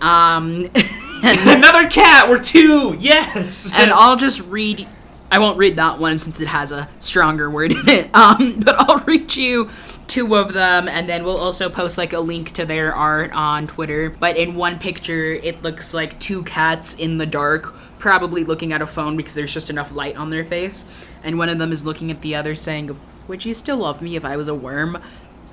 Um, 0.00 0.70
another 1.22 1.88
cat. 1.88 2.28
We're 2.28 2.42
two. 2.42 2.96
Yes. 3.00 3.72
and 3.74 3.90
I'll 3.90 4.16
just 4.16 4.40
read. 4.42 4.86
I 5.30 5.38
won't 5.38 5.58
read 5.58 5.76
that 5.76 5.98
one 5.98 6.20
since 6.20 6.38
it 6.40 6.46
has 6.46 6.70
a 6.70 6.88
stronger 7.00 7.50
word 7.50 7.72
in 7.72 7.88
it. 7.88 8.10
Um, 8.14 8.60
but 8.60 8.76
I'll 8.78 8.98
read 9.00 9.34
you 9.34 9.70
two 10.06 10.34
of 10.36 10.52
them, 10.52 10.88
and 10.88 11.08
then 11.08 11.24
we'll 11.24 11.38
also 11.38 11.68
post 11.68 11.98
like 11.98 12.12
a 12.12 12.20
link 12.20 12.52
to 12.52 12.64
their 12.64 12.94
art 12.94 13.32
on 13.32 13.66
Twitter. 13.66 14.10
But 14.10 14.36
in 14.36 14.54
one 14.54 14.78
picture, 14.78 15.32
it 15.32 15.62
looks 15.62 15.94
like 15.94 16.18
two 16.20 16.42
cats 16.42 16.94
in 16.94 17.18
the 17.18 17.26
dark, 17.26 17.74
probably 17.98 18.44
looking 18.44 18.72
at 18.72 18.82
a 18.82 18.86
phone 18.86 19.16
because 19.16 19.34
there's 19.34 19.52
just 19.52 19.70
enough 19.70 19.92
light 19.92 20.16
on 20.16 20.30
their 20.30 20.44
face. 20.44 20.86
And 21.22 21.38
one 21.38 21.48
of 21.48 21.58
them 21.58 21.72
is 21.72 21.84
looking 21.84 22.10
at 22.10 22.20
the 22.22 22.34
other, 22.34 22.54
saying, 22.54 22.96
"Would 23.28 23.44
you 23.44 23.54
still 23.54 23.78
love 23.78 24.02
me 24.02 24.16
if 24.16 24.24
I 24.24 24.36
was 24.36 24.48
a 24.48 24.54
worm?" 24.54 24.98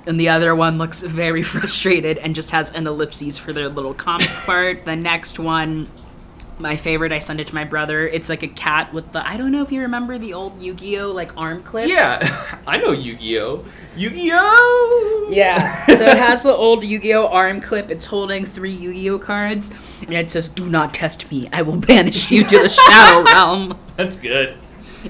And 0.05 0.20
the 0.20 0.29
other 0.29 0.55
one 0.55 0.77
looks 0.77 1.01
very 1.22 1.43
frustrated 1.43 2.17
and 2.17 2.36
just 2.36 2.51
has 2.51 2.72
an 2.72 2.88
ellipses 2.88 3.38
for 3.38 3.53
their 3.53 3.70
little 3.70 3.93
comic 3.93 4.27
part. 4.46 4.86
The 4.86 4.96
next 4.96 5.39
one 5.39 5.88
my 6.61 6.75
favorite. 6.75 7.11
I 7.11 7.19
sent 7.19 7.39
it 7.39 7.47
to 7.47 7.55
my 7.55 7.63
brother. 7.63 8.07
It's 8.07 8.29
like 8.29 8.43
a 8.43 8.47
cat 8.47 8.93
with 8.93 9.11
the 9.11 9.27
I 9.27 9.37
don't 9.37 9.51
know 9.51 9.61
if 9.61 9.71
you 9.71 9.81
remember 9.81 10.17
the 10.17 10.33
old 10.33 10.61
Yu-Gi-Oh 10.61 11.11
like 11.11 11.35
arm 11.37 11.63
clip. 11.63 11.87
yeah, 11.89 12.19
I 12.67 12.77
know 12.77 12.91
Yu-Gi-Oh. 12.91 13.65
Yu-Gi-Oh. 13.97 15.29
Yeah. 15.31 15.85
so 15.87 15.93
it 16.05 16.17
has 16.17 16.43
the 16.43 16.53
old 16.55 16.83
Yu-Gi-Oh 16.83 17.27
arm 17.27 17.61
clip. 17.61 17.89
It's 17.89 18.05
holding 18.05 18.45
three 18.45 18.73
Yu-Gi-Oh 18.73 19.19
cards, 19.19 19.71
and 20.01 20.13
it 20.13 20.29
says, 20.31 20.47
"Do 20.47 20.69
not 20.69 20.93
test 20.93 21.29
me. 21.31 21.49
I 21.51 21.61
will 21.61 21.77
banish 21.77 22.31
you 22.31 22.43
to 22.43 22.59
the 22.59 22.69
Shadow 22.89 23.23
Realm." 23.23 23.77
That's 23.97 24.15
good. 24.15 24.55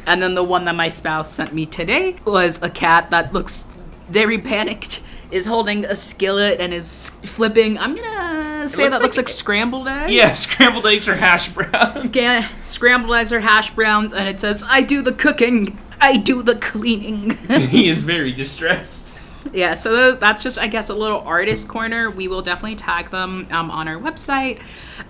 And 0.08 0.22
then 0.22 0.36
the 0.36 0.43
one 0.43 0.65
that 0.65 0.75
my 0.75 0.89
spouse 0.89 1.31
sent 1.34 1.53
me 1.53 1.65
today 1.65 2.15
was 2.25 2.62
a 2.63 2.70
cat 2.70 3.10
that 3.12 3.34
looks 3.34 3.67
very 4.10 4.38
panicked. 4.38 5.01
Is 5.31 5.46
holding 5.46 5.86
a 5.86 5.96
skillet 5.96 6.60
and 6.60 6.74
is 6.74 7.12
flipping. 7.24 7.77
I'm 7.77 7.96
gonna 7.96 8.50
say 8.70 8.84
that 8.89 9.01
looks 9.01 9.18
like- 9.18 9.27
like 9.27 9.34
scrambled 9.34 9.88
eggs. 9.88 10.12
Yeah, 10.12 10.34
scrambled 10.36 10.86
eggs 10.86 11.08
or 11.08 11.15
hash 11.15 11.50
browns. 11.50 12.03
Scan- 12.06 12.50
scrambled 12.63 13.15
eggs 13.15 13.32
or 13.34 13.39
hash 13.39 13.72
browns, 13.72 14.13
and 14.13 14.27
it 14.30 14.39
says, 14.39 14.63
I 14.68 14.82
do 14.82 15.01
the 15.01 15.13
cooking, 15.13 15.77
I 16.00 16.18
do 16.18 16.41
the 16.44 16.56
cleaning. 16.56 17.32
he 17.48 17.89
is 17.89 18.03
very 18.15 18.32
distressed. 18.32 19.18
yeah, 19.53 19.74
so 19.74 20.13
that's 20.13 20.44
just, 20.44 20.58
I 20.60 20.68
guess, 20.68 20.89
a 20.89 20.94
little 20.96 21.20
artist 21.22 21.68
corner. 21.68 22.10
We 22.10 22.27
will 22.27 22.41
definitely 22.41 22.75
tag 22.75 23.10
them 23.10 23.48
um, 23.51 23.72
on 23.72 23.88
our 23.88 23.98
website. 24.00 24.60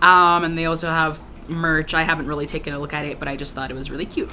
Um, 0.02 0.44
and 0.44 0.58
they 0.58 0.66
also 0.66 0.90
have 0.90 1.20
merch. 1.50 1.94
I 1.94 2.04
haven't 2.04 2.28
really 2.28 2.48
taken 2.48 2.74
a 2.74 2.80
look 2.80 2.94
at 2.94 3.04
it, 3.06 3.20
but 3.20 3.28
I 3.28 3.36
just 3.36 3.54
thought 3.54 3.70
it 3.72 3.74
was 3.76 3.92
really 3.92 4.06
cute. 4.06 4.30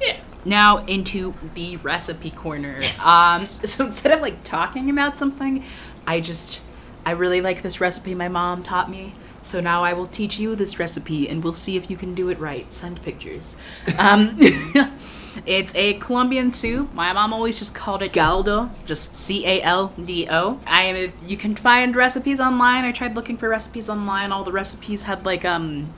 Yeah. 0.00 0.16
Now 0.44 0.84
into 0.86 1.34
the 1.54 1.76
recipe 1.78 2.30
corner. 2.30 2.76
Um, 3.04 3.42
so 3.64 3.86
instead 3.86 4.12
of 4.12 4.20
like 4.20 4.44
talking 4.44 4.90
about 4.90 5.18
something, 5.18 5.64
I 6.06 6.20
just 6.20 6.60
I 7.06 7.12
really 7.12 7.40
like 7.40 7.62
this 7.62 7.80
recipe 7.80 8.16
my 8.16 8.26
mom 8.26 8.64
taught 8.64 8.90
me. 8.90 9.14
So 9.44 9.60
now 9.60 9.84
I 9.84 9.92
will 9.92 10.06
teach 10.06 10.40
you 10.40 10.56
this 10.56 10.80
recipe, 10.80 11.28
and 11.28 11.44
we'll 11.44 11.52
see 11.52 11.76
if 11.76 11.88
you 11.88 11.96
can 11.96 12.14
do 12.16 12.28
it 12.30 12.38
right. 12.40 12.70
Send 12.72 13.00
pictures. 13.02 13.56
Um, 13.96 14.36
it's 15.46 15.72
a 15.76 15.94
Colombian 15.94 16.52
soup. 16.52 16.92
My 16.92 17.12
mom 17.12 17.32
always 17.32 17.58
just 17.60 17.76
called 17.76 18.02
it 18.02 18.12
caldo, 18.12 18.70
just 18.86 19.14
C 19.16 19.46
A 19.46 19.62
L 19.62 19.92
D 20.04 20.26
O. 20.28 20.58
I 20.66 20.82
am. 20.82 21.12
You 21.24 21.36
can 21.36 21.54
find 21.54 21.94
recipes 21.94 22.40
online. 22.40 22.84
I 22.84 22.90
tried 22.90 23.14
looking 23.14 23.36
for 23.36 23.48
recipes 23.48 23.88
online. 23.88 24.32
All 24.32 24.42
the 24.42 24.52
recipes 24.52 25.04
had 25.04 25.24
like 25.24 25.44
um 25.44 25.94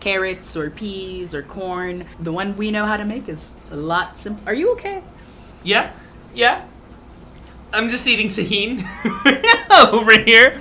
carrots 0.00 0.56
or 0.56 0.68
peas 0.70 1.34
or 1.34 1.42
corn. 1.42 2.04
The 2.18 2.32
one 2.32 2.56
we 2.56 2.72
know 2.72 2.84
how 2.84 2.96
to 2.96 3.04
make 3.04 3.28
is 3.28 3.52
a 3.70 3.76
lot 3.76 4.18
simple. 4.18 4.42
Are 4.48 4.54
you 4.54 4.72
okay? 4.72 5.04
Yeah, 5.62 5.92
yeah. 6.34 6.66
I'm 7.72 7.90
just 7.90 8.06
eating 8.06 8.28
Tajín 8.28 8.86
over 9.92 10.18
here. 10.18 10.60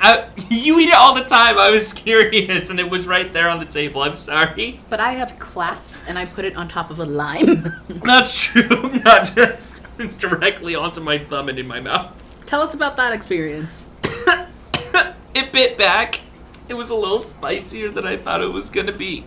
I, 0.00 0.28
you 0.50 0.78
eat 0.80 0.88
it 0.88 0.94
all 0.94 1.14
the 1.14 1.24
time. 1.24 1.58
I 1.58 1.70
was 1.70 1.92
curious, 1.94 2.70
and 2.70 2.78
it 2.78 2.88
was 2.88 3.06
right 3.06 3.32
there 3.32 3.48
on 3.48 3.58
the 3.58 3.66
table. 3.66 4.02
I'm 4.02 4.16
sorry. 4.16 4.80
But 4.90 5.00
I 5.00 5.12
have 5.12 5.38
class 5.38 6.04
and 6.06 6.18
I 6.18 6.26
put 6.26 6.44
it 6.44 6.56
on 6.56 6.68
top 6.68 6.90
of 6.90 6.98
a 7.00 7.04
lime. 7.04 7.74
That's 7.88 8.36
true. 8.38 8.92
Not 9.04 9.34
just 9.34 9.82
directly 10.18 10.74
onto 10.74 11.00
my 11.00 11.18
thumb 11.18 11.48
and 11.48 11.58
in 11.58 11.66
my 11.66 11.80
mouth. 11.80 12.12
Tell 12.46 12.60
us 12.60 12.74
about 12.74 12.96
that 12.96 13.12
experience. 13.12 13.86
It 15.34 15.50
bit 15.50 15.76
back. 15.76 16.20
It 16.68 16.74
was 16.74 16.90
a 16.90 16.94
little 16.94 17.18
spicier 17.18 17.90
than 17.90 18.06
I 18.06 18.16
thought 18.16 18.40
it 18.40 18.52
was 18.52 18.70
gonna 18.70 18.92
be. 18.92 19.24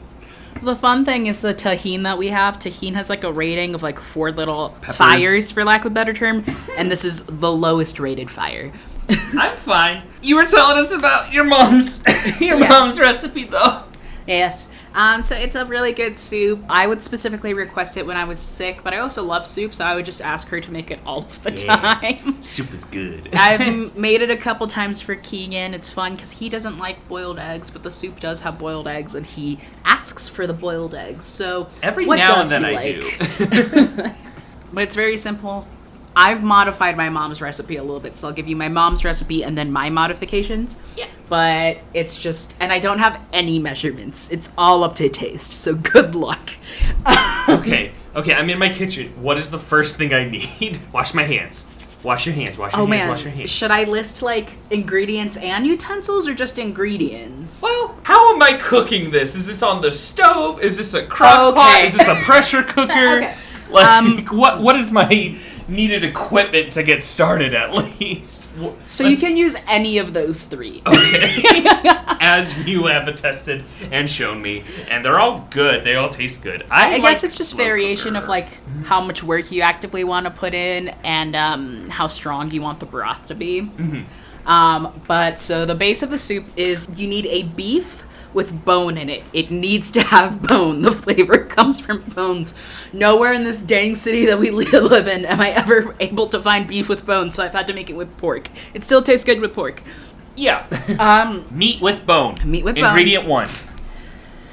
The 0.62 0.76
fun 0.76 1.06
thing 1.06 1.28
is 1.28 1.42
the 1.42 1.54
Tajín 1.54 2.04
that 2.04 2.18
we 2.18 2.28
have. 2.28 2.60
Tajín 2.60 2.94
has 2.94 3.10
like 3.10 3.24
a 3.24 3.32
rating 3.32 3.74
of 3.76 3.84
like 3.84 4.00
four 4.00 4.32
little 4.32 4.70
Peppers. 4.82 4.98
fires, 4.98 5.52
for 5.52 5.64
lack 5.64 5.86
of 5.86 5.92
a 5.92 5.96
better 5.96 6.14
term, 6.14 6.44
and 6.78 6.92
this 6.92 7.06
is 7.06 7.24
the 7.24 7.52
lowest 7.52 8.00
rated 8.00 8.30
fire. 8.30 8.72
I'm 9.10 9.56
fine. 9.56 10.04
You 10.22 10.36
were 10.36 10.46
telling 10.46 10.78
us 10.78 10.92
about 10.92 11.32
your 11.32 11.46
mom's 11.46 12.04
your 12.42 12.60
Yeah. 12.60 12.68
mom's 12.70 13.00
recipe 13.00 13.46
though. 13.46 13.84
Yes. 14.26 14.70
Um, 14.98 15.22
so 15.22 15.36
it's 15.36 15.56
a 15.56 15.64
really 15.64 15.92
good 15.92 16.18
soup. 16.18 16.64
I 16.68 16.88
would 16.88 17.04
specifically 17.04 17.54
request 17.54 17.98
it 17.98 18.06
when 18.08 18.18
I 18.18 18.24
was 18.24 18.40
sick, 18.40 18.82
but 18.84 18.96
I 18.96 18.98
also 18.98 19.24
love 19.24 19.46
soup, 19.46 19.76
so 19.76 19.86
I 19.86 19.94
would 19.94 20.06
just 20.06 20.22
ask 20.22 20.48
her 20.50 20.60
to 20.60 20.72
make 20.72 20.90
it 20.90 21.00
all 21.06 21.20
of 21.20 21.44
the 21.44 21.52
Yeah. 21.54 21.76
time. 21.76 22.42
Soup 22.42 22.74
is 22.74 22.84
good. 22.86 23.30
I've 23.36 23.96
made 23.96 24.24
it 24.24 24.32
a 24.32 24.38
couple 24.38 24.66
times 24.66 25.00
for 25.00 25.16
Keagan. 25.16 25.74
It's 25.74 25.92
fun 25.92 26.16
because 26.16 26.32
he 26.32 26.50
doesn't 26.50 26.80
like 26.80 27.08
boiled 27.08 27.38
eggs, 27.38 27.70
but 27.70 27.84
the 27.84 27.92
soup 27.92 28.20
does 28.20 28.42
have 28.42 28.58
boiled 28.58 28.88
eggs, 28.88 29.14
and 29.14 29.24
he 29.24 29.60
asks 29.86 30.28
for 30.28 30.48
the 30.48 30.54
boiled 30.54 30.96
eggs. 30.96 31.26
So 31.26 31.70
Every 31.84 32.08
what 32.08 32.16
now 32.16 32.42
and 32.42 32.50
then 32.50 32.66
I 32.66 32.72
like? 32.72 32.96
do. 32.96 34.12
But 34.74 34.84
it's 34.84 34.96
very 34.96 35.16
simple. 35.18 35.68
I've 36.20 36.44
modified 36.44 36.98
my 36.98 37.10
mom's 37.10 37.42
recipe 37.42 37.76
a 37.78 37.84
little 37.84 38.00
bit, 38.00 38.18
so 38.18 38.28
I'll 38.28 38.34
give 38.34 38.48
you 38.48 38.56
my 38.56 38.68
mom's 38.70 39.06
recipe 39.06 39.44
and 39.44 39.56
then 39.58 39.72
my 39.72 39.90
modifications. 39.92 40.80
Yeah. 40.98 41.06
But 41.30 41.80
it's 41.94 42.18
just, 42.18 42.54
and 42.60 42.74
I 42.74 42.80
don't 42.80 42.98
have 43.00 43.24
any 43.32 43.60
measurements. 43.60 44.30
It's 44.32 44.50
all 44.58 44.84
up 44.84 44.96
to 44.96 45.10
taste. 45.10 45.52
So 45.54 45.76
good 45.94 46.16
luck. 46.16 46.50
okay, 47.50 47.92
okay. 48.16 48.34
I'm 48.34 48.50
in 48.50 48.58
my 48.60 48.70
kitchen. 48.70 49.10
What 49.22 49.38
is 49.38 49.50
the 49.52 49.60
first 49.60 49.96
thing 49.98 50.14
I 50.14 50.26
need? 50.28 50.80
Wash 50.92 51.14
my 51.14 51.24
hands. 51.24 51.66
Wash 52.04 52.26
your 52.26 52.36
hands. 52.36 52.58
Wash 52.58 52.72
your 52.74 52.82
Oh 52.82 52.86
hands. 52.86 52.90
man, 52.90 53.10
Wash 53.10 53.24
your 53.24 53.32
hands. 53.34 53.50
should 53.50 53.72
I 53.72 53.84
list 53.84 54.22
like 54.22 54.50
ingredients 54.70 55.36
and 55.38 55.66
utensils 55.68 56.28
or 56.28 56.34
just 56.34 56.58
ingredients? 56.58 57.62
Well, 57.62 57.96
how 58.04 58.34
am 58.34 58.42
I 58.42 58.54
cooking 58.54 59.12
this? 59.12 59.36
Is 59.36 59.48
this 59.48 59.62
on 59.64 59.82
the 59.82 59.92
stove? 59.92 60.62
Is 60.62 60.78
this 60.78 60.94
a 60.94 61.06
crock 61.06 61.56
pot? 61.56 61.82
Is 61.84 61.98
this 61.98 62.08
a 62.08 62.16
pressure 62.24 62.64
cooker? 62.64 62.94
Okay. 63.18 63.38
Like, 63.70 63.86
Um, 63.86 64.26
what 64.28 64.62
what 64.62 64.78
is 64.78 64.92
my 64.92 65.38
needed 65.68 66.04
equipment 66.04 66.72
to 66.74 66.84
get 66.84 67.04
started 67.04 67.54
at 67.54 67.74
least? 68.00 68.50
So 68.90 69.04
you 69.04 69.10
let's- 69.12 69.22
can 69.22 69.38
use 69.38 69.56
any 69.68 69.98
of 69.98 70.14
those 70.14 70.42
three. 70.44 70.82
Okay. 70.88 71.64
As 72.20 72.58
you 72.68 72.88
have 72.88 73.08
attested 73.08 73.64
and 73.92 74.10
shown 74.10 74.42
me, 74.42 74.64
and 74.90 75.06
they're 75.06 75.20
all 75.20 75.48
good. 75.52 75.84
They 75.84 75.96
all 75.96 76.10
taste 76.10 76.42
good. 76.42 76.66
I, 76.70 76.88
I 76.88 76.92
like 76.94 77.02
guess 77.04 77.24
it's 77.24 77.38
just 77.38 77.54
variation 77.56 78.14
cooker. 78.14 78.24
of 78.24 78.30
like 78.30 78.48
how 78.86 79.00
much 79.02 79.24
work 79.24 79.52
you 79.52 79.62
actively 79.62 80.04
want 80.04 80.26
to 80.26 80.32
put 80.32 80.54
in 80.54 80.90
and 81.04 81.36
um, 81.36 81.90
how 81.90 82.08
strong 82.08 82.52
you 82.52 82.62
want 82.62 82.80
the 82.80 82.86
broth 82.86 83.28
to 83.28 83.36
be. 83.36 83.62
Mm-hmm. 83.62 84.50
Um, 84.50 85.00
but 85.08 85.40
so 85.40 85.66
the 85.66 85.76
base 85.76 86.02
of 86.04 86.10
the 86.10 86.18
soup 86.20 86.46
is 86.56 86.88
you 86.96 87.08
need 87.08 87.28
a 87.28 87.44
beef 87.44 88.04
with 88.38 88.64
bone 88.64 89.00
in 89.00 89.10
it. 89.10 89.24
It 89.34 89.50
needs 89.50 89.90
to 89.94 90.02
have 90.02 90.44
bone. 90.48 90.84
The 90.84 90.92
flavor 90.92 91.40
comes 91.40 91.80
from 91.80 92.02
bones. 92.04 92.54
Nowhere 92.94 93.34
in 93.34 93.44
this 93.44 93.64
dang 93.64 93.96
city 93.96 94.28
that 94.28 94.38
we 94.38 94.52
live 94.52 95.08
in 95.08 95.26
am 95.26 95.42
I 95.42 95.50
ever 95.50 95.96
able 96.00 96.30
to 96.30 96.42
find 96.42 96.68
beef 96.68 96.88
with 96.88 97.04
bone, 97.04 97.32
so 97.32 97.44
I've 97.44 97.54
had 97.54 97.66
to 97.66 97.74
make 97.74 97.90
it 97.90 97.96
with 97.98 98.16
pork. 98.18 98.48
It 98.76 98.84
still 98.84 99.02
tastes 99.02 99.26
good 99.26 99.42
with 99.42 99.56
pork. 99.56 99.82
Yeah. 100.36 100.68
Um, 101.00 101.48
meat 101.52 101.82
with 101.82 102.06
bone. 102.06 102.38
Meat 102.46 102.64
with 102.64 102.76
bone. 102.76 102.86
Ingredient 102.86 103.26
one. 103.26 103.50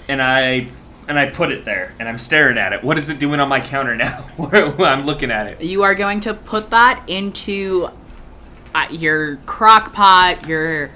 And 0.09 0.21
I 0.21 0.69
and 1.07 1.19
I 1.19 1.29
put 1.29 1.53
it 1.53 1.67
there, 1.67 1.95
and 1.99 2.09
I'm 2.09 2.19
staring 2.19 2.57
at 2.57 2.73
it. 2.73 2.83
What 2.83 2.97
is 2.97 3.11
it 3.11 3.19
doing 3.19 3.39
on 3.39 3.51
my 3.51 3.61
counter 3.61 3.95
now? 3.95 4.27
I'm 4.39 5.05
looking 5.05 5.31
at 5.31 5.47
it. 5.47 5.63
you 5.63 5.83
are 5.83 5.95
going 5.95 6.21
to 6.21 6.33
put 6.33 6.71
that 6.71 7.07
into 7.07 7.91
uh, 8.75 8.87
your 8.91 9.37
crock 9.45 9.93
pot, 9.93 10.49
your 10.49 10.91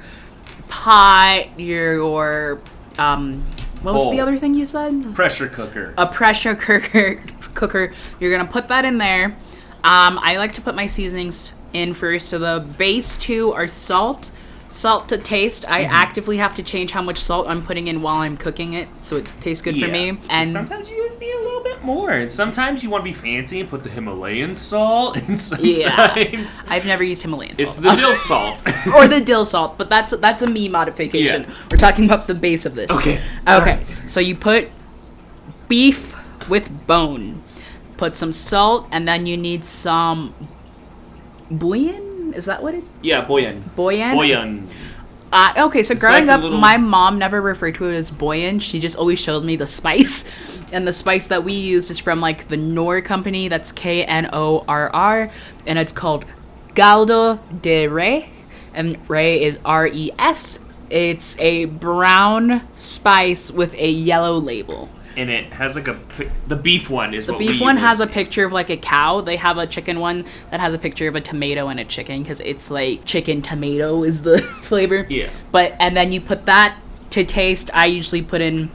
pot, 0.68 1.61
your, 1.61 1.97
your 1.97 2.61
um, 2.98 3.42
what 3.82 3.94
was 3.94 4.02
Bowl. 4.02 4.10
the 4.10 4.20
other 4.20 4.36
thing 4.38 4.54
you 4.54 4.64
said? 4.64 5.14
Pressure 5.14 5.48
cooker. 5.48 5.94
a 5.96 6.06
pressure 6.06 6.54
cooker 6.54 7.22
cooker 7.54 7.92
you're 8.20 8.30
gonna 8.36 8.48
put 8.50 8.68
that 8.68 8.84
in 8.84 8.98
there 8.98 9.26
um, 9.84 10.18
i 10.22 10.36
like 10.36 10.52
to 10.54 10.60
put 10.60 10.74
my 10.74 10.86
seasonings 10.86 11.52
in 11.72 11.92
first 11.94 12.28
so 12.28 12.38
the 12.38 12.64
base 12.78 13.16
two 13.16 13.52
are 13.52 13.66
salt 13.66 14.30
salt 14.68 15.08
to 15.08 15.16
taste 15.16 15.64
i 15.68 15.82
Mm-hmm. 15.84 15.92
actively 15.94 16.37
have 16.37 16.54
to 16.54 16.62
change 16.62 16.90
how 16.90 17.00
much 17.02 17.18
salt 17.18 17.46
i'm 17.48 17.62
putting 17.64 17.88
in 17.88 18.02
while 18.02 18.16
i'm 18.16 18.37
cooking 18.37 18.75
it 18.75 18.87
so 19.02 19.16
it 19.16 19.26
tastes 19.40 19.62
good 19.62 19.78
for 19.78 19.88
me 19.88 20.18
and 20.28 20.48
sometimes 20.48 20.90
you 20.90 20.96
just 21.06 21.18
need 21.20 21.32
a 21.32 21.38
little 21.38 21.62
bit 21.62 21.82
more. 21.82 22.10
And 22.10 22.30
sometimes 22.30 22.82
you 22.82 22.90
want 22.90 23.02
to 23.02 23.04
be 23.04 23.12
fancy 23.14 23.60
and 23.60 23.68
put 23.70 23.82
the 23.84 23.88
Himalayan 23.90 24.56
salt. 24.56 25.16
And 25.28 25.38
yeah 25.62 26.14
sometimes 26.14 26.64
i've 26.68 26.84
never 26.84 27.02
used 27.04 27.22
himalayan 27.22 27.56
salt 27.56 27.66
it's 27.66 27.76
the 27.76 27.94
dill 27.94 28.14
salt. 28.16 28.62
or 28.94 29.08
the 29.08 29.20
dill 29.20 29.44
salt 29.46 29.78
but 29.78 29.88
that's 29.88 30.12
that's 30.18 30.42
a 30.42 30.46
me 30.46 30.68
modification 30.68 31.42
Yeah. 31.44 31.54
we're 31.70 31.78
talking 31.78 32.04
about 32.04 32.26
the 32.26 32.34
base 32.34 32.66
of 32.66 32.75
this 32.75 32.90
Okay. 32.90 33.14
okay 33.16 33.22
Alright. 33.46 33.87
so 34.06 34.20
you 34.20 34.34
put 34.37 34.68
beef 35.68 36.14
with 36.48 36.68
bone 36.87 37.42
put 37.96 38.16
some 38.16 38.32
salt 38.32 38.87
and 38.90 39.06
then 39.08 39.26
you 39.26 39.37
need 39.37 39.64
some 39.64 40.34
bouillon 41.50 42.07
is 42.35 42.44
that 42.47 42.62
what 42.62 42.75
it 42.75 42.85
yeah, 43.02 43.25
boyan. 43.25 43.61
Boyan. 43.76 44.14
Boyan. 44.14 44.66
uh, 45.32 45.52
okay 45.66 45.82
so 45.82 45.92
It's 45.92 46.00
growing 46.00 46.26
like 46.26 46.37
up 46.37 46.42
little- 46.42 46.58
my 46.58 46.76
mom 46.76 47.18
never 47.18 47.40
referred 47.40 47.75
to 47.76 47.87
it 47.87 47.94
as 47.94 48.11
Boyan. 48.11 48.61
she 48.61 48.80
just 48.80 48.97
always 48.97 49.18
showed 49.20 49.44
me 49.44 49.56
the 49.56 49.66
spice 49.66 50.25
and 50.73 50.87
the 50.87 50.92
spice 50.92 51.26
that 51.28 51.44
we 51.44 51.52
used 51.54 51.90
is 51.90 51.99
from 51.99 52.20
like 52.20 52.49
the 52.49 52.56
Knorr 52.56 53.00
company 53.00 53.49
that's 53.49 53.73
k-n-o-r-r 53.73 55.30
and 55.66 55.78
it's 55.78 55.92
called 55.92 56.25
caldo 56.75 57.38
de 57.62 57.88
re 57.88 58.30
and 58.75 58.99
re 59.08 59.42
is 59.42 59.58
r-e-s 59.64 60.61
it's 60.90 61.37
a 61.38 61.66
brown 61.66 62.62
spice 62.78 63.50
with 63.50 63.75
a 63.75 63.90
yellow 63.90 64.38
label 64.38 64.88
And 65.18 65.30
it 65.30 65.52
has 65.52 65.75
like 65.75 65.88
a 65.88 65.98
the 66.46 66.54
beef 66.54 66.88
one 66.88 67.12
is 67.12 67.26
the 67.26 67.32
beef 67.32 67.60
one 67.60 67.76
has 67.76 67.98
a 67.98 68.06
picture 68.06 68.44
of 68.44 68.52
like 68.52 68.70
a 68.70 68.76
cow. 68.76 69.20
They 69.20 69.34
have 69.34 69.58
a 69.58 69.66
chicken 69.66 69.98
one 69.98 70.25
that 70.50 70.60
has 70.60 70.75
a 70.75 70.78
picture 70.78 71.08
of 71.08 71.16
a 71.16 71.20
tomato 71.20 71.66
and 71.66 71.80
a 71.80 71.84
chicken 71.84 72.22
because 72.22 72.38
it's 72.40 72.70
like 72.70 73.04
chicken 73.04 73.42
tomato 73.42 74.04
is 74.04 74.22
the 74.22 74.38
flavor. 74.62 75.06
Yeah. 75.08 75.28
But 75.50 75.75
and 75.80 75.96
then 75.96 76.12
you 76.12 76.20
put 76.20 76.46
that 76.46 76.78
to 77.10 77.25
taste. 77.25 77.68
I 77.75 77.87
usually 77.87 78.22
put 78.22 78.40
in 78.40 78.70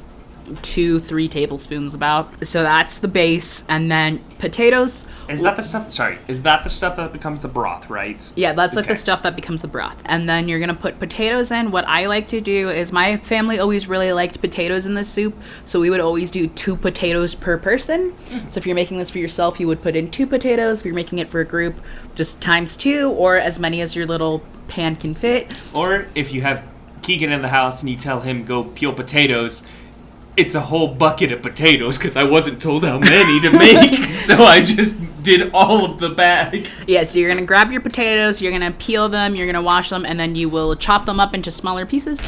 two, 0.61 0.99
three 0.99 1.27
tablespoons 1.27 1.93
about. 1.93 2.45
So 2.45 2.63
that's 2.63 2.99
the 2.99 3.07
base, 3.07 3.63
and 3.67 3.91
then 3.91 4.19
potatoes. 4.39 5.05
Is 5.29 5.41
that 5.43 5.55
the 5.55 5.61
stuff? 5.61 5.91
Sorry, 5.93 6.19
is 6.27 6.43
that 6.43 6.63
the 6.63 6.69
stuff 6.69 6.97
that 6.97 7.13
becomes 7.13 7.39
the 7.39 7.47
broth? 7.47 7.89
Right. 7.89 8.31
Yeah, 8.35 8.53
that's 8.53 8.75
like 8.75 8.87
the 8.87 8.95
stuff 8.95 9.23
that 9.23 9.35
becomes 9.35 9.61
the 9.61 9.67
broth. 9.67 9.97
And 10.05 10.27
then 10.27 10.47
you're 10.47 10.59
gonna 10.59 10.73
put 10.73 10.99
potatoes 10.99 11.51
in. 11.51 11.71
What 11.71 11.87
I 11.87 12.07
like 12.07 12.27
to 12.29 12.41
do 12.41 12.69
is 12.69 12.91
my 12.91 13.17
family 13.17 13.59
always 13.59 13.87
really 13.87 14.11
liked 14.11 14.41
potatoes 14.41 14.85
in 14.85 14.93
the 14.93 15.03
soup, 15.03 15.35
so 15.65 15.79
we 15.79 15.89
would 15.89 16.01
always 16.01 16.29
do 16.29 16.47
two 16.47 16.75
potatoes 16.75 17.35
per 17.35 17.57
person. 17.57 18.11
Mm-hmm. 18.11 18.49
So 18.49 18.57
if 18.57 18.65
you're 18.65 18.75
making 18.75 18.97
this 18.97 19.09
for 19.09 19.19
yourself, 19.19 19.59
you 19.59 19.67
would 19.67 19.81
put 19.81 19.95
in 19.95 20.11
two 20.11 20.27
potatoes. 20.27 20.79
If 20.79 20.85
you're 20.85 20.95
making 20.95 21.19
it 21.19 21.29
for 21.29 21.39
a 21.39 21.45
group, 21.45 21.75
just 22.15 22.41
times 22.41 22.77
two 22.77 23.09
or 23.11 23.37
as 23.37 23.59
many 23.59 23.81
as 23.81 23.95
your 23.95 24.05
little 24.05 24.43
pan 24.67 24.95
can 24.95 25.15
fit. 25.15 25.51
Or 25.73 26.07
if 26.15 26.33
you 26.33 26.41
have 26.41 26.67
Keagan 27.01 27.31
in 27.31 27.41
the 27.41 27.49
house 27.49 27.81
and 27.81 27.89
you 27.89 27.97
tell 27.97 28.21
him 28.21 28.45
go 28.45 28.63
peel 28.63 28.93
potatoes, 28.93 29.63
it's 30.35 30.55
a 30.55 30.61
whole 30.61 30.87
bucket 30.87 31.31
of 31.31 31.41
potatoes 31.41 31.97
because 31.97 32.15
I 32.15 32.23
wasn't 32.23 32.61
told 32.61 32.83
how 32.83 32.99
many 32.99 33.39
to 33.41 33.51
make, 33.51 34.15
so 34.15 34.43
I 34.43 34.61
just 34.61 34.95
did 35.23 35.51
all 35.53 35.85
of 35.85 35.99
the 35.99 36.09
bag. 36.09 36.67
Yeah, 36.87 37.03
so 37.03 37.19
you're 37.19 37.29
gonna 37.29 37.45
grab 37.45 37.71
your 37.71 37.81
potatoes, 37.81 38.41
you're 38.41 38.51
gonna 38.51 38.71
peel 38.71 39.09
them, 39.09 39.35
you're 39.35 39.45
gonna 39.45 39.61
wash 39.61 39.89
them, 39.89 40.05
and 40.05 40.19
then 40.19 40.35
you 40.35 40.49
will 40.49 40.75
chop 40.75 41.05
them 41.05 41.19
up 41.19 41.33
into 41.33 41.51
smaller 41.51 41.85
pieces. 41.85 42.27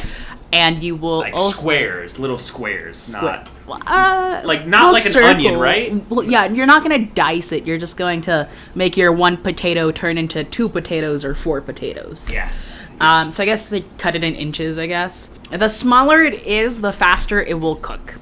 And 0.52 0.82
you 0.82 0.94
will 0.96 1.18
Like 1.18 1.34
also 1.34 1.56
squares, 1.56 2.18
little 2.18 2.38
squares, 2.38 3.12
not. 3.12 3.48
Uh, 3.68 4.42
Like, 4.44 4.66
not 4.66 4.84
well, 4.84 4.92
like 4.92 5.06
an 5.06 5.16
onion, 5.16 5.58
right? 5.58 6.08
Well, 6.08 6.22
yeah, 6.22 6.46
you're 6.46 6.66
not 6.66 6.82
gonna 6.82 7.04
dice 7.04 7.50
it. 7.50 7.66
You're 7.66 7.78
just 7.78 7.96
going 7.96 8.22
to 8.22 8.48
make 8.74 8.96
your 8.96 9.10
one 9.12 9.36
potato 9.36 9.90
turn 9.90 10.18
into 10.18 10.44
two 10.44 10.68
potatoes 10.68 11.24
or 11.24 11.34
four 11.34 11.60
potatoes. 11.60 12.28
Yes. 12.30 12.86
Um, 13.00 13.28
so 13.30 13.42
I 13.42 13.46
guess 13.46 13.68
they 13.68 13.82
cut 13.98 14.14
it 14.16 14.22
in 14.22 14.34
inches. 14.34 14.78
I 14.78 14.86
guess 14.86 15.30
the 15.50 15.68
smaller 15.68 16.22
it 16.22 16.42
is, 16.44 16.80
the 16.80 16.92
faster 16.92 17.42
it 17.42 17.54
will 17.60 17.76
cook. 17.76 18.18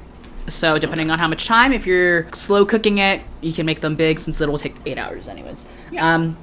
So 0.48 0.78
depending 0.78 1.10
on 1.10 1.18
how 1.18 1.28
much 1.28 1.46
time, 1.46 1.72
if 1.72 1.87
you're 1.87 2.30
slow 2.32 2.64
cooking 2.66 2.98
it, 2.98 3.22
you 3.40 3.52
can 3.52 3.66
make 3.66 3.80
them 3.80 3.96
big 3.96 4.18
since 4.18 4.40
it'll 4.40 4.58
take 4.58 4.74
eight 4.87 4.98
hours 4.98 5.28
anyways. 5.28 5.66
Um, 5.98 6.37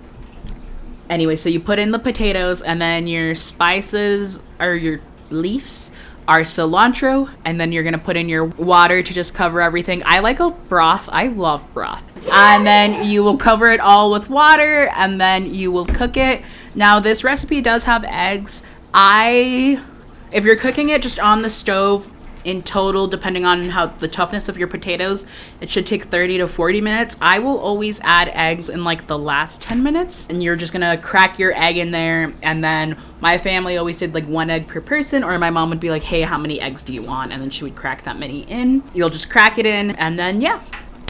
anyway, 1.09 1.35
so 1.35 1.49
you 1.49 1.59
put 1.59 1.77
in 1.79 1.91
the 1.91 1.99
potatoes 1.99 2.61
and 2.61 2.81
then 2.81 3.05
your 3.07 3.35
spices 3.35 4.39
or 4.59 4.75
your 4.75 5.01
leaves 5.31 5.91
are 6.27 6.41
cilantro 6.41 7.29
and 7.43 7.59
then 7.59 7.71
you're 7.71 7.83
gonna 7.83 7.97
put 7.97 8.15
in 8.15 8.29
your 8.29 8.45
water 8.45 9.01
to 9.03 9.13
just 9.13 9.33
cover 9.33 9.61
everything. 9.61 10.01
I 10.05 10.19
like 10.19 10.39
a 10.39 10.49
broth. 10.49 11.09
I 11.11 11.27
love 11.27 11.65
broth. 11.73 12.03
And 12.31 12.65
then 12.65 13.05
you 13.05 13.23
will 13.23 13.37
cover 13.37 13.69
it 13.71 13.79
all 13.79 14.11
with 14.11 14.29
water 14.29 14.87
and 14.95 15.19
then 15.19 15.53
you 15.53 15.71
will 15.71 15.85
cook 15.85 16.17
it. 16.17 16.41
Now 16.75 16.99
this 16.99 17.23
recipe 17.23 17.61
does 17.61 17.85
have 17.85 18.03
eggs. 18.03 18.63
I 18.93 19.83
if 20.31 20.43
you're 20.45 20.55
cooking 20.55 20.89
it 20.89 21.01
just 21.01 21.19
on 21.19 21.41
the 21.41 21.49
stove 21.49 22.11
in 22.43 22.63
total 22.63 23.07
depending 23.07 23.45
on 23.45 23.69
how 23.69 23.87
the 23.87 24.07
toughness 24.07 24.49
of 24.49 24.57
your 24.57 24.67
potatoes 24.67 25.25
it 25.59 25.69
should 25.69 25.85
take 25.87 26.05
30 26.05 26.39
to 26.39 26.47
40 26.47 26.81
minutes. 26.81 27.17
I 27.21 27.39
will 27.39 27.59
always 27.59 27.99
add 28.03 28.29
eggs 28.33 28.69
in 28.69 28.83
like 28.83 29.07
the 29.07 29.17
last 29.17 29.61
10 29.61 29.83
minutes 29.83 30.27
and 30.29 30.41
you're 30.43 30.55
just 30.55 30.73
gonna 30.73 30.97
crack 30.97 31.39
your 31.39 31.53
egg 31.55 31.77
in 31.77 31.91
there 31.91 32.33
and 32.41 32.63
then 32.63 32.97
my 33.19 33.37
family 33.37 33.77
always 33.77 33.97
did 33.97 34.13
like 34.13 34.25
one 34.25 34.49
egg 34.49 34.67
per 34.67 34.81
person 34.81 35.23
or 35.23 35.37
my 35.37 35.49
mom 35.49 35.69
would 35.69 35.79
be 35.79 35.89
like 35.89 36.03
hey 36.03 36.21
how 36.21 36.37
many 36.37 36.59
eggs 36.59 36.83
do 36.83 36.93
you 36.93 37.01
want? 37.01 37.31
And 37.31 37.41
then 37.41 37.49
she 37.49 37.63
would 37.63 37.75
crack 37.75 38.03
that 38.03 38.17
many 38.17 38.41
in. 38.43 38.83
You'll 38.93 39.09
just 39.09 39.29
crack 39.29 39.57
it 39.57 39.65
in 39.65 39.91
and 39.91 40.17
then 40.17 40.41
yeah 40.41 40.61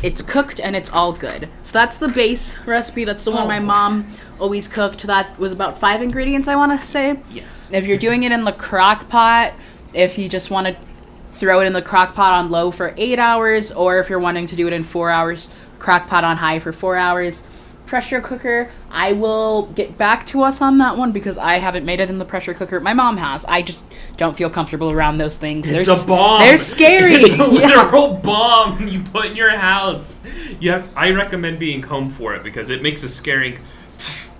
it's 0.03 0.21
cooked 0.21 0.59
and 0.59 0.75
it's 0.75 0.89
all 0.89 1.13
good. 1.13 1.47
So 1.61 1.73
that's 1.73 1.97
the 1.97 2.07
base 2.07 2.57
recipe. 2.65 3.05
That's 3.05 3.23
the 3.23 3.31
one 3.31 3.43
Oh, 3.43 3.47
my 3.47 3.59
mom 3.59 4.11
always 4.39 4.67
cooked. 4.67 5.03
That 5.03 5.37
was 5.37 5.51
about 5.51 5.77
five 5.77 6.01
ingredients 6.01 6.47
i 6.47 6.55
want 6.55 6.79
to 6.79 6.85
say. 6.85 7.19
Yes. 7.31 7.71
if 7.73 7.85
you're 7.85 7.97
doing 7.97 8.23
it 8.23 8.31
in 8.31 8.43
the 8.43 8.51
crock 8.51 9.09
pot, 9.09 9.53
if 9.93 10.17
you 10.17 10.27
just 10.27 10.49
want 10.49 10.67
to 10.67 10.75
throw 11.41 11.59
it 11.59 11.65
in 11.65 11.73
the 11.73 11.81
crock 11.81 12.13
pot 12.13 12.33
on 12.33 12.51
low 12.51 12.69
for 12.69 12.93
eight 12.97 13.17
hours, 13.17 13.71
or 13.71 13.97
if 13.97 14.09
you're 14.09 14.19
wanting 14.19 14.45
to 14.45 14.55
do 14.55 14.67
it 14.67 14.73
in 14.73 14.83
four 14.83 15.09
hours, 15.09 15.49
crock 15.79 16.05
pot 16.07 16.23
on 16.23 16.37
high 16.37 16.59
for 16.59 16.71
four 16.71 16.95
hours. 16.95 17.41
Pressure 17.87 18.21
cooker, 18.21 18.71
I 18.91 19.13
will 19.13 19.65
get 19.73 19.97
back 19.97 20.27
to 20.27 20.43
us 20.43 20.61
on 20.61 20.77
that 20.77 20.97
one 20.97 21.11
because 21.11 21.39
I 21.39 21.55
haven't 21.57 21.83
made 21.83 21.99
it 21.99 22.09
in 22.11 22.19
the 22.19 22.25
pressure 22.25 22.53
cooker. 22.53 22.79
My 22.79 22.93
mom 22.93 23.17
has. 23.17 23.43
I 23.45 23.63
just 23.63 23.83
don't 24.17 24.37
feel 24.37 24.51
comfortable 24.51 24.93
around 24.93 25.17
those 25.17 25.37
things. 25.37 25.67
It's 25.67 25.87
they're, 25.87 25.99
a 25.99 26.05
bomb. 26.05 26.39
They're 26.41 26.57
scary. 26.59 27.15
It's 27.15 27.33
a 27.33 27.37
Yeah. 27.59 27.67
literal 27.81 28.13
bomb 28.13 28.87
you 28.87 29.01
put 29.03 29.25
in 29.25 29.35
your 29.35 29.57
house. 29.57 30.21
You 30.59 30.71
have. 30.71 30.89
I 30.95 31.09
recommend 31.11 31.57
being 31.59 31.81
home 31.81 32.09
for 32.11 32.35
it 32.35 32.43
because 32.43 32.69
it 32.69 32.81
makes 32.83 33.01
a 33.03 33.09
scaring. 33.09 33.57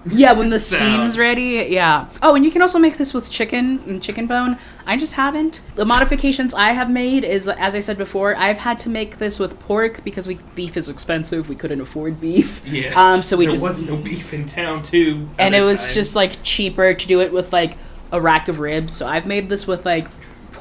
Yeah, 0.06 0.34
when 0.34 0.50
the 0.50 0.60
steam's 0.72 1.18
ready. 1.18 1.68
Yeah. 1.70 2.08
Oh, 2.22 2.36
and 2.36 2.44
you 2.44 2.52
can 2.52 2.62
also 2.62 2.80
make 2.80 2.98
this 2.98 3.14
with 3.14 3.30
chicken 3.30 3.80
and 3.88 4.02
chicken 4.02 4.28
bone. 4.28 4.58
I 4.86 4.98
just 4.98 5.14
haven't. 5.14 5.62
The 5.76 5.86
modifications 5.86 6.54
I 6.54 6.72
have 6.72 6.90
made 6.90 7.24
is, 7.24 7.48
as 7.48 7.76
I 7.76 7.80
said 7.82 7.98
before, 7.98 8.36
I've 8.36 8.58
had 8.58 8.80
to 8.82 8.90
make 8.90 9.20
this 9.20 9.38
with 9.38 9.60
pork 9.60 10.04
because 10.04 10.28
we 10.28 10.40
beef 10.56 10.76
is 10.76 10.90
expensive. 10.90 11.50
We 11.50 11.56
couldn't 11.56 11.82
afford 11.82 12.20
beef. 12.20 12.62
Yeah. 12.72 12.94
Um. 12.96 13.22
So 13.22 13.38
we 13.38 13.46
there 13.46 13.52
just 13.52 13.64
was 13.64 13.88
no 13.88 13.98
beef 13.98 14.34
in 14.34 14.46
town 14.46 14.82
too. 14.84 15.30
and 15.38 15.54
it 15.54 15.62
was 15.62 15.80
times. 15.82 15.94
just 15.94 16.16
like 16.16 16.42
cheaper 16.44 16.94
to 16.94 17.08
do 17.08 17.22
it 17.22 17.32
with 17.32 17.52
like 17.54 17.78
a 18.12 18.20
rack 18.20 18.48
of 18.48 18.60
ribs. 18.60 18.94
So 18.94 19.06
I've 19.06 19.26
made 19.26 19.50
this 19.50 19.68
with 19.68 19.86
like 19.86 20.08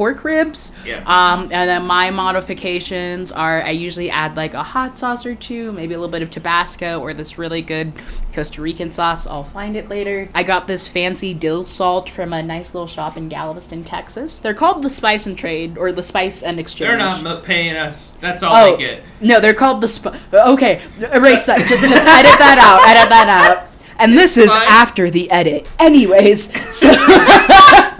pork 0.00 0.24
ribs. 0.24 0.72
Yeah. 0.82 1.02
Um, 1.04 1.42
and 1.52 1.68
then 1.68 1.84
my 1.84 2.10
modifications 2.10 3.30
are 3.30 3.60
I 3.62 3.72
usually 3.72 4.08
add 4.08 4.34
like 4.34 4.54
a 4.54 4.62
hot 4.62 4.96
sauce 4.96 5.26
or 5.26 5.34
two, 5.34 5.72
maybe 5.72 5.92
a 5.92 5.98
little 5.98 6.10
bit 6.10 6.22
of 6.22 6.30
Tabasco 6.30 6.98
or 7.00 7.12
this 7.12 7.36
really 7.36 7.60
good 7.60 7.92
Costa 8.32 8.62
Rican 8.62 8.90
sauce. 8.90 9.26
I'll 9.26 9.44
find 9.44 9.76
it 9.76 9.90
later. 9.90 10.30
I 10.34 10.42
got 10.42 10.66
this 10.66 10.88
fancy 10.88 11.34
dill 11.34 11.66
salt 11.66 12.08
from 12.08 12.32
a 12.32 12.42
nice 12.42 12.72
little 12.72 12.86
shop 12.86 13.18
in 13.18 13.28
Galveston, 13.28 13.84
Texas. 13.84 14.38
They're 14.38 14.54
called 14.54 14.82
the 14.82 14.88
Spice 14.88 15.26
and 15.26 15.36
Trade 15.36 15.76
or 15.76 15.92
the 15.92 16.02
Spice 16.02 16.42
and 16.42 16.58
Exchange. 16.58 16.88
They're 16.88 16.96
not 16.96 17.44
paying 17.44 17.76
us. 17.76 18.12
That's 18.22 18.42
all 18.42 18.56
Oh 18.56 18.76
they 18.78 18.82
get. 18.82 19.02
no, 19.20 19.38
they're 19.38 19.52
called 19.52 19.82
the 19.82 19.88
Spice. 19.88 20.18
Okay, 20.32 20.82
erase 21.12 21.44
that. 21.44 21.58
just, 21.68 21.82
just 21.82 22.06
edit 22.06 22.38
that 22.38 22.56
out. 22.58 22.88
Edit 22.88 23.10
that 23.10 23.28
out. 23.28 23.66
And 23.98 24.16
this 24.16 24.38
is 24.38 24.50
fine. 24.50 24.66
after 24.66 25.10
the 25.10 25.30
edit. 25.30 25.70
Anyways, 25.78 26.44
so 26.74 26.88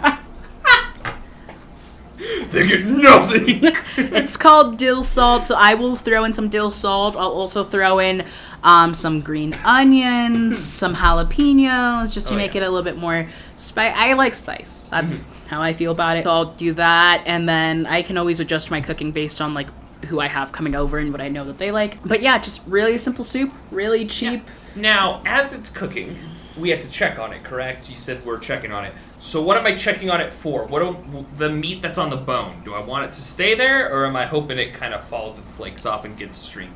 They 2.51 2.67
get 2.67 2.85
nothing. 2.85 3.61
it's 3.97 4.37
called 4.37 4.77
dill 4.77 5.03
salt. 5.03 5.47
So 5.47 5.55
I 5.57 5.75
will 5.75 5.97
throw 5.97 6.25
in 6.25 6.33
some 6.35 6.49
dill 6.49 6.71
salt. 6.73 7.15
I'll 7.17 7.31
also 7.33 7.63
throw 7.65 7.99
in 8.01 8.25
um, 8.63 8.93
some 8.95 9.21
green 9.21 9.55
onions, 9.65 10.59
some 10.63 10.95
jalapenos, 10.97 12.13
just 12.13 12.29
to 12.29 12.35
Oh, 12.35 12.37
make 12.37 12.55
yeah. 12.55 12.63
it 12.63 12.67
a 12.67 12.71
little 12.71 12.85
bit 12.85 12.97
more 12.99 13.29
spice. 13.57 13.93
I 13.97 14.13
like 14.15 14.35
spice. 14.35 14.85
That's 14.91 15.21
how 15.49 15.63
I 15.63 15.73
feel 15.73 15.93
about 15.93 16.17
it. 16.17 16.25
So 16.25 16.31
I'll 16.31 16.53
do 16.53 16.75
that, 16.75 17.23
and 17.27 17.49
then 17.49 17.87
I 17.87 18.03
can 18.03 18.19
always 18.19 18.41
adjust 18.41 18.71
my 18.71 18.81
cooking 18.81 19.13
based 19.13 19.41
on 19.41 19.55
like 19.55 19.69
who 20.07 20.19
I 20.21 20.27
have 20.29 20.51
coming 20.53 20.75
over 20.75 20.99
and 20.99 21.13
what 21.13 21.21
I 21.21 21.29
know 21.29 21.45
that 21.45 21.59
they 21.59 21.71
like. 21.71 21.99
But 22.05 22.21
yeah, 22.23 22.39
just 22.39 22.61
really 22.67 22.99
simple 22.99 23.25
soup, 23.25 23.53
really 23.71 24.07
cheap. 24.07 24.45
now, 24.75 25.23
as 25.27 25.53
it's 25.53 25.71
cooking, 25.71 26.17
we 26.61 26.71
had 26.71 26.81
to 26.83 26.91
check 26.91 27.19
on 27.19 27.33
it, 27.33 27.43
correct? 27.43 27.91
You 27.91 27.97
said 27.97 28.25
we're 28.25 28.39
checking 28.39 28.73
on 28.73 28.85
it. 28.85 28.95
So 29.19 29.43
what 29.43 29.57
am 29.57 29.67
I 29.67 29.75
checking 29.75 30.11
on 30.11 30.21
it 30.21 30.31
for? 30.31 30.67
What 30.67 30.81
do, 30.81 31.27
the 31.37 31.51
meat 31.51 31.83
that's 31.83 31.99
on 31.99 32.11
the 32.11 32.17
bone? 32.17 32.63
Do 32.65 32.75
I 32.75 32.81
want 32.81 33.05
it 33.05 33.13
to 33.15 33.23
stay 33.23 33.55
there, 33.55 33.93
or 33.93 34.07
am 34.07 34.17
I 34.17 34.27
hoping 34.27 34.59
it 34.59 34.75
kind 34.75 34.95
of 34.95 35.05
falls 35.05 35.39
and 35.39 35.47
flakes 35.49 35.87
off 35.87 36.05
and 36.05 36.17
gets 36.17 36.39
stringy? 36.39 36.73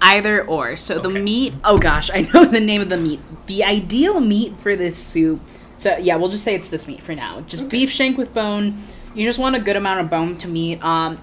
Either 0.00 0.44
or. 0.44 0.76
So 0.76 0.98
the 0.98 1.10
meat. 1.10 1.54
Oh 1.64 1.78
gosh, 1.78 2.10
I 2.12 2.20
know 2.34 2.44
the 2.44 2.60
name 2.60 2.82
of 2.82 2.88
the 2.88 2.98
meat. 2.98 3.20
The 3.46 3.64
ideal 3.64 4.20
meat 4.20 4.56
for 4.58 4.76
this 4.76 4.96
soup. 4.96 5.40
So 5.78 5.96
yeah, 5.96 6.16
we'll 6.16 6.28
just 6.28 6.44
say 6.44 6.54
it's 6.54 6.68
this 6.68 6.86
meat 6.86 7.02
for 7.02 7.14
now. 7.14 7.40
Just 7.42 7.68
beef 7.68 7.90
shank 7.90 8.18
with 8.18 8.34
bone. 8.34 8.82
You 9.14 9.24
just 9.24 9.38
want 9.38 9.56
a 9.56 9.60
good 9.60 9.76
amount 9.76 10.00
of 10.00 10.10
bone 10.10 10.36
to 10.38 10.48
meat. 10.48 10.82
Um, 10.84 11.18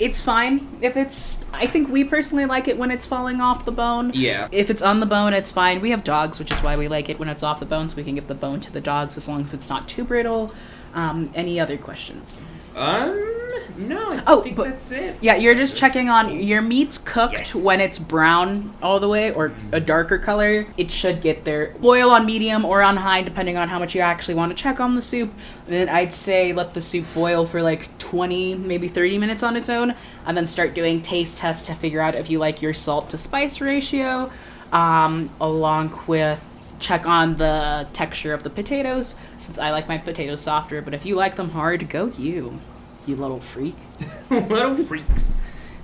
it's 0.00 0.20
fine 0.20 0.78
if 0.80 0.96
it's. 0.96 1.44
I 1.52 1.66
think 1.66 1.90
we 1.90 2.04
personally 2.04 2.46
like 2.46 2.66
it 2.66 2.78
when 2.78 2.90
it's 2.90 3.06
falling 3.06 3.40
off 3.40 3.64
the 3.64 3.72
bone. 3.72 4.12
Yeah. 4.14 4.48
If 4.50 4.70
it's 4.70 4.82
on 4.82 5.00
the 5.00 5.06
bone, 5.06 5.34
it's 5.34 5.52
fine. 5.52 5.80
We 5.80 5.90
have 5.90 6.02
dogs, 6.02 6.38
which 6.38 6.50
is 6.50 6.58
why 6.60 6.76
we 6.76 6.88
like 6.88 7.08
it 7.08 7.18
when 7.18 7.28
it's 7.28 7.42
off 7.42 7.60
the 7.60 7.66
bone, 7.66 7.88
so 7.88 7.96
we 7.96 8.04
can 8.04 8.14
give 8.14 8.26
the 8.26 8.34
bone 8.34 8.60
to 8.62 8.72
the 8.72 8.80
dogs 8.80 9.16
as 9.16 9.28
long 9.28 9.42
as 9.42 9.54
it's 9.54 9.68
not 9.68 9.88
too 9.88 10.02
brittle. 10.02 10.52
Um, 10.94 11.30
any 11.34 11.60
other 11.60 11.76
questions? 11.76 12.40
Um, 12.74 13.39
no. 13.78 14.12
I 14.12 14.22
Oh, 14.26 14.42
think 14.42 14.56
but- 14.56 14.64
that's 14.64 14.90
it. 14.90 15.16
Yeah, 15.20 15.36
you're 15.36 15.54
just 15.54 15.76
checking 15.76 16.08
on 16.08 16.40
your 16.42 16.60
meat's 16.62 16.98
cooked 16.98 17.34
Yes. 17.34 17.54
when 17.54 17.80
it's 17.80 17.98
brown 17.98 18.72
all 18.82 19.00
the 19.00 19.08
way 19.08 19.32
or 19.32 19.52
a 19.72 19.80
darker 19.80 20.18
color. 20.18 20.66
It 20.76 20.90
should 20.90 21.20
get 21.20 21.44
there. 21.44 21.74
Boil 21.80 22.10
on 22.10 22.26
medium 22.26 22.64
or 22.64 22.82
on 22.82 22.96
high, 22.98 23.22
depending 23.22 23.56
on 23.56 23.68
how 23.68 23.78
much 23.78 23.94
you 23.94 24.00
actually 24.00 24.34
want 24.34 24.56
to 24.56 24.62
check 24.62 24.80
on 24.80 24.94
the 24.96 25.02
soup. 25.02 25.32
And 25.66 25.74
then 25.74 25.88
I'd 25.88 26.12
say 26.12 26.52
let 26.52 26.74
the 26.74 26.80
soup 26.80 27.06
boil 27.14 27.46
for 27.46 27.62
like 27.62 27.96
20, 27.98 28.54
maybe 28.56 28.88
30 28.88 29.18
minutes 29.18 29.42
on 29.42 29.56
its 29.56 29.68
own, 29.68 29.94
and 30.26 30.36
then 30.36 30.46
start 30.46 30.74
doing 30.74 31.00
taste 31.02 31.38
tests 31.38 31.66
to 31.66 31.74
figure 31.74 32.00
out 32.00 32.14
if 32.14 32.28
you 32.30 32.38
like 32.38 32.60
your 32.62 32.74
salt 32.74 33.10
to 33.10 33.16
spice 33.16 33.60
ratio, 33.60 34.30
um, 34.72 35.30
along 35.40 35.98
with 36.06 36.40
check 36.78 37.06
on 37.06 37.36
the 37.36 37.86
texture 37.92 38.32
of 38.32 38.42
the 38.42 38.48
potatoes, 38.48 39.14
since 39.36 39.58
I 39.58 39.70
like 39.70 39.86
my 39.86 39.98
potatoes 39.98 40.40
softer. 40.40 40.80
But 40.80 40.94
if 40.94 41.04
you 41.04 41.14
like 41.14 41.36
them 41.36 41.50
hard, 41.50 41.88
go 41.90 42.06
you, 42.06 42.58
you 43.06 43.16
little 43.16 43.40
freak. 43.40 43.76
little 44.30 44.74
freaks. 44.76 45.36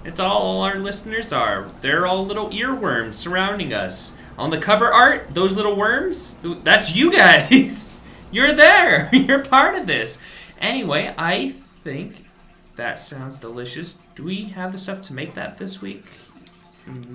It's 0.05 0.20
all 0.20 0.62
our 0.62 0.79
listeners 0.79 1.33
are. 1.33 1.70
They're 1.81 2.07
all 2.07 2.24
little 2.24 2.50
earworms 2.50 3.14
surrounding 3.14 3.72
us. 3.72 4.14
On 4.38 4.50
the 4.50 4.59
cover 4.59 4.92
art, 4.92 5.35
those 5.35 5.57
little 5.57 5.74
worms, 5.76 6.37
that's 6.62 6.94
you 6.94 7.12
guys. 7.12 7.94
You're 8.31 8.52
there. 8.52 9.09
You're 9.12 9.44
part 9.44 9.74
of 9.74 9.87
this. 9.87 10.18
Anyway, 10.61 11.14
I 11.16 11.50
think 11.83 12.26
that 12.76 12.98
sounds 12.98 13.38
delicious. 13.38 13.98
Do 14.14 14.24
we 14.24 14.44
have 14.46 14.72
the 14.72 14.79
stuff 14.79 15.02
to 15.02 15.14
make 15.14 15.35
that 15.35 15.59
this 15.59 15.81
week? 15.81 16.05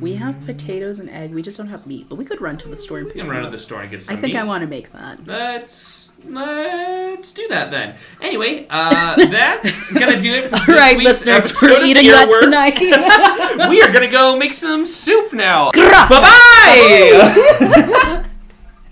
We 0.02 0.16
have 0.16 0.44
potatoes 0.46 1.00
and 1.00 1.10
egg. 1.10 1.34
We 1.34 1.42
just 1.42 1.58
don't 1.58 1.68
have 1.68 1.88
meat, 1.88 2.08
but 2.10 2.16
we 2.16 2.26
could 2.26 2.42
run 2.42 2.58
to 2.58 2.68
the 2.68 2.76
store 2.78 2.98
and 2.98 3.06
We 3.08 3.14
pick 3.14 3.20
can 3.22 3.28
some 3.28 3.36
run 3.36 3.42
to 3.44 3.48
up. 3.48 3.52
the 3.54 3.58
store 3.60 3.82
and 3.82 3.90
get 3.92 4.02
some. 4.02 4.18
I 4.18 4.22
think 4.22 4.34
meat. 4.34 4.40
I 4.40 4.44
want 4.44 4.62
to 4.64 4.68
make 4.68 4.92
that. 4.92 5.26
Let's 5.26 6.12
let's 6.26 7.32
do 7.32 7.48
that 7.48 7.72
then. 7.72 7.96
Anyway, 8.22 8.68
uh, 8.70 9.16
that's 9.30 9.82
gonna 9.92 10.20
do 10.20 10.34
it 10.34 10.50
for 10.50 10.58
All 10.58 10.66
this 10.66 10.76
right, 10.76 10.98
week's 10.98 11.08
listeners, 11.26 11.46
episode 11.46 11.70
we're 11.70 11.78
of 11.78 11.84
eating 11.84 12.08
that 12.08 12.28
Earworm. 12.30 12.42
tonight. 12.42 12.80
we 13.70 13.82
are 13.82 13.92
gonna 13.92 14.10
go 14.12 14.36
make 14.38 14.54
some 14.54 14.86
soup 14.86 15.32
now. 15.34 15.72
Bye 15.72 16.08
bye. 16.10 18.18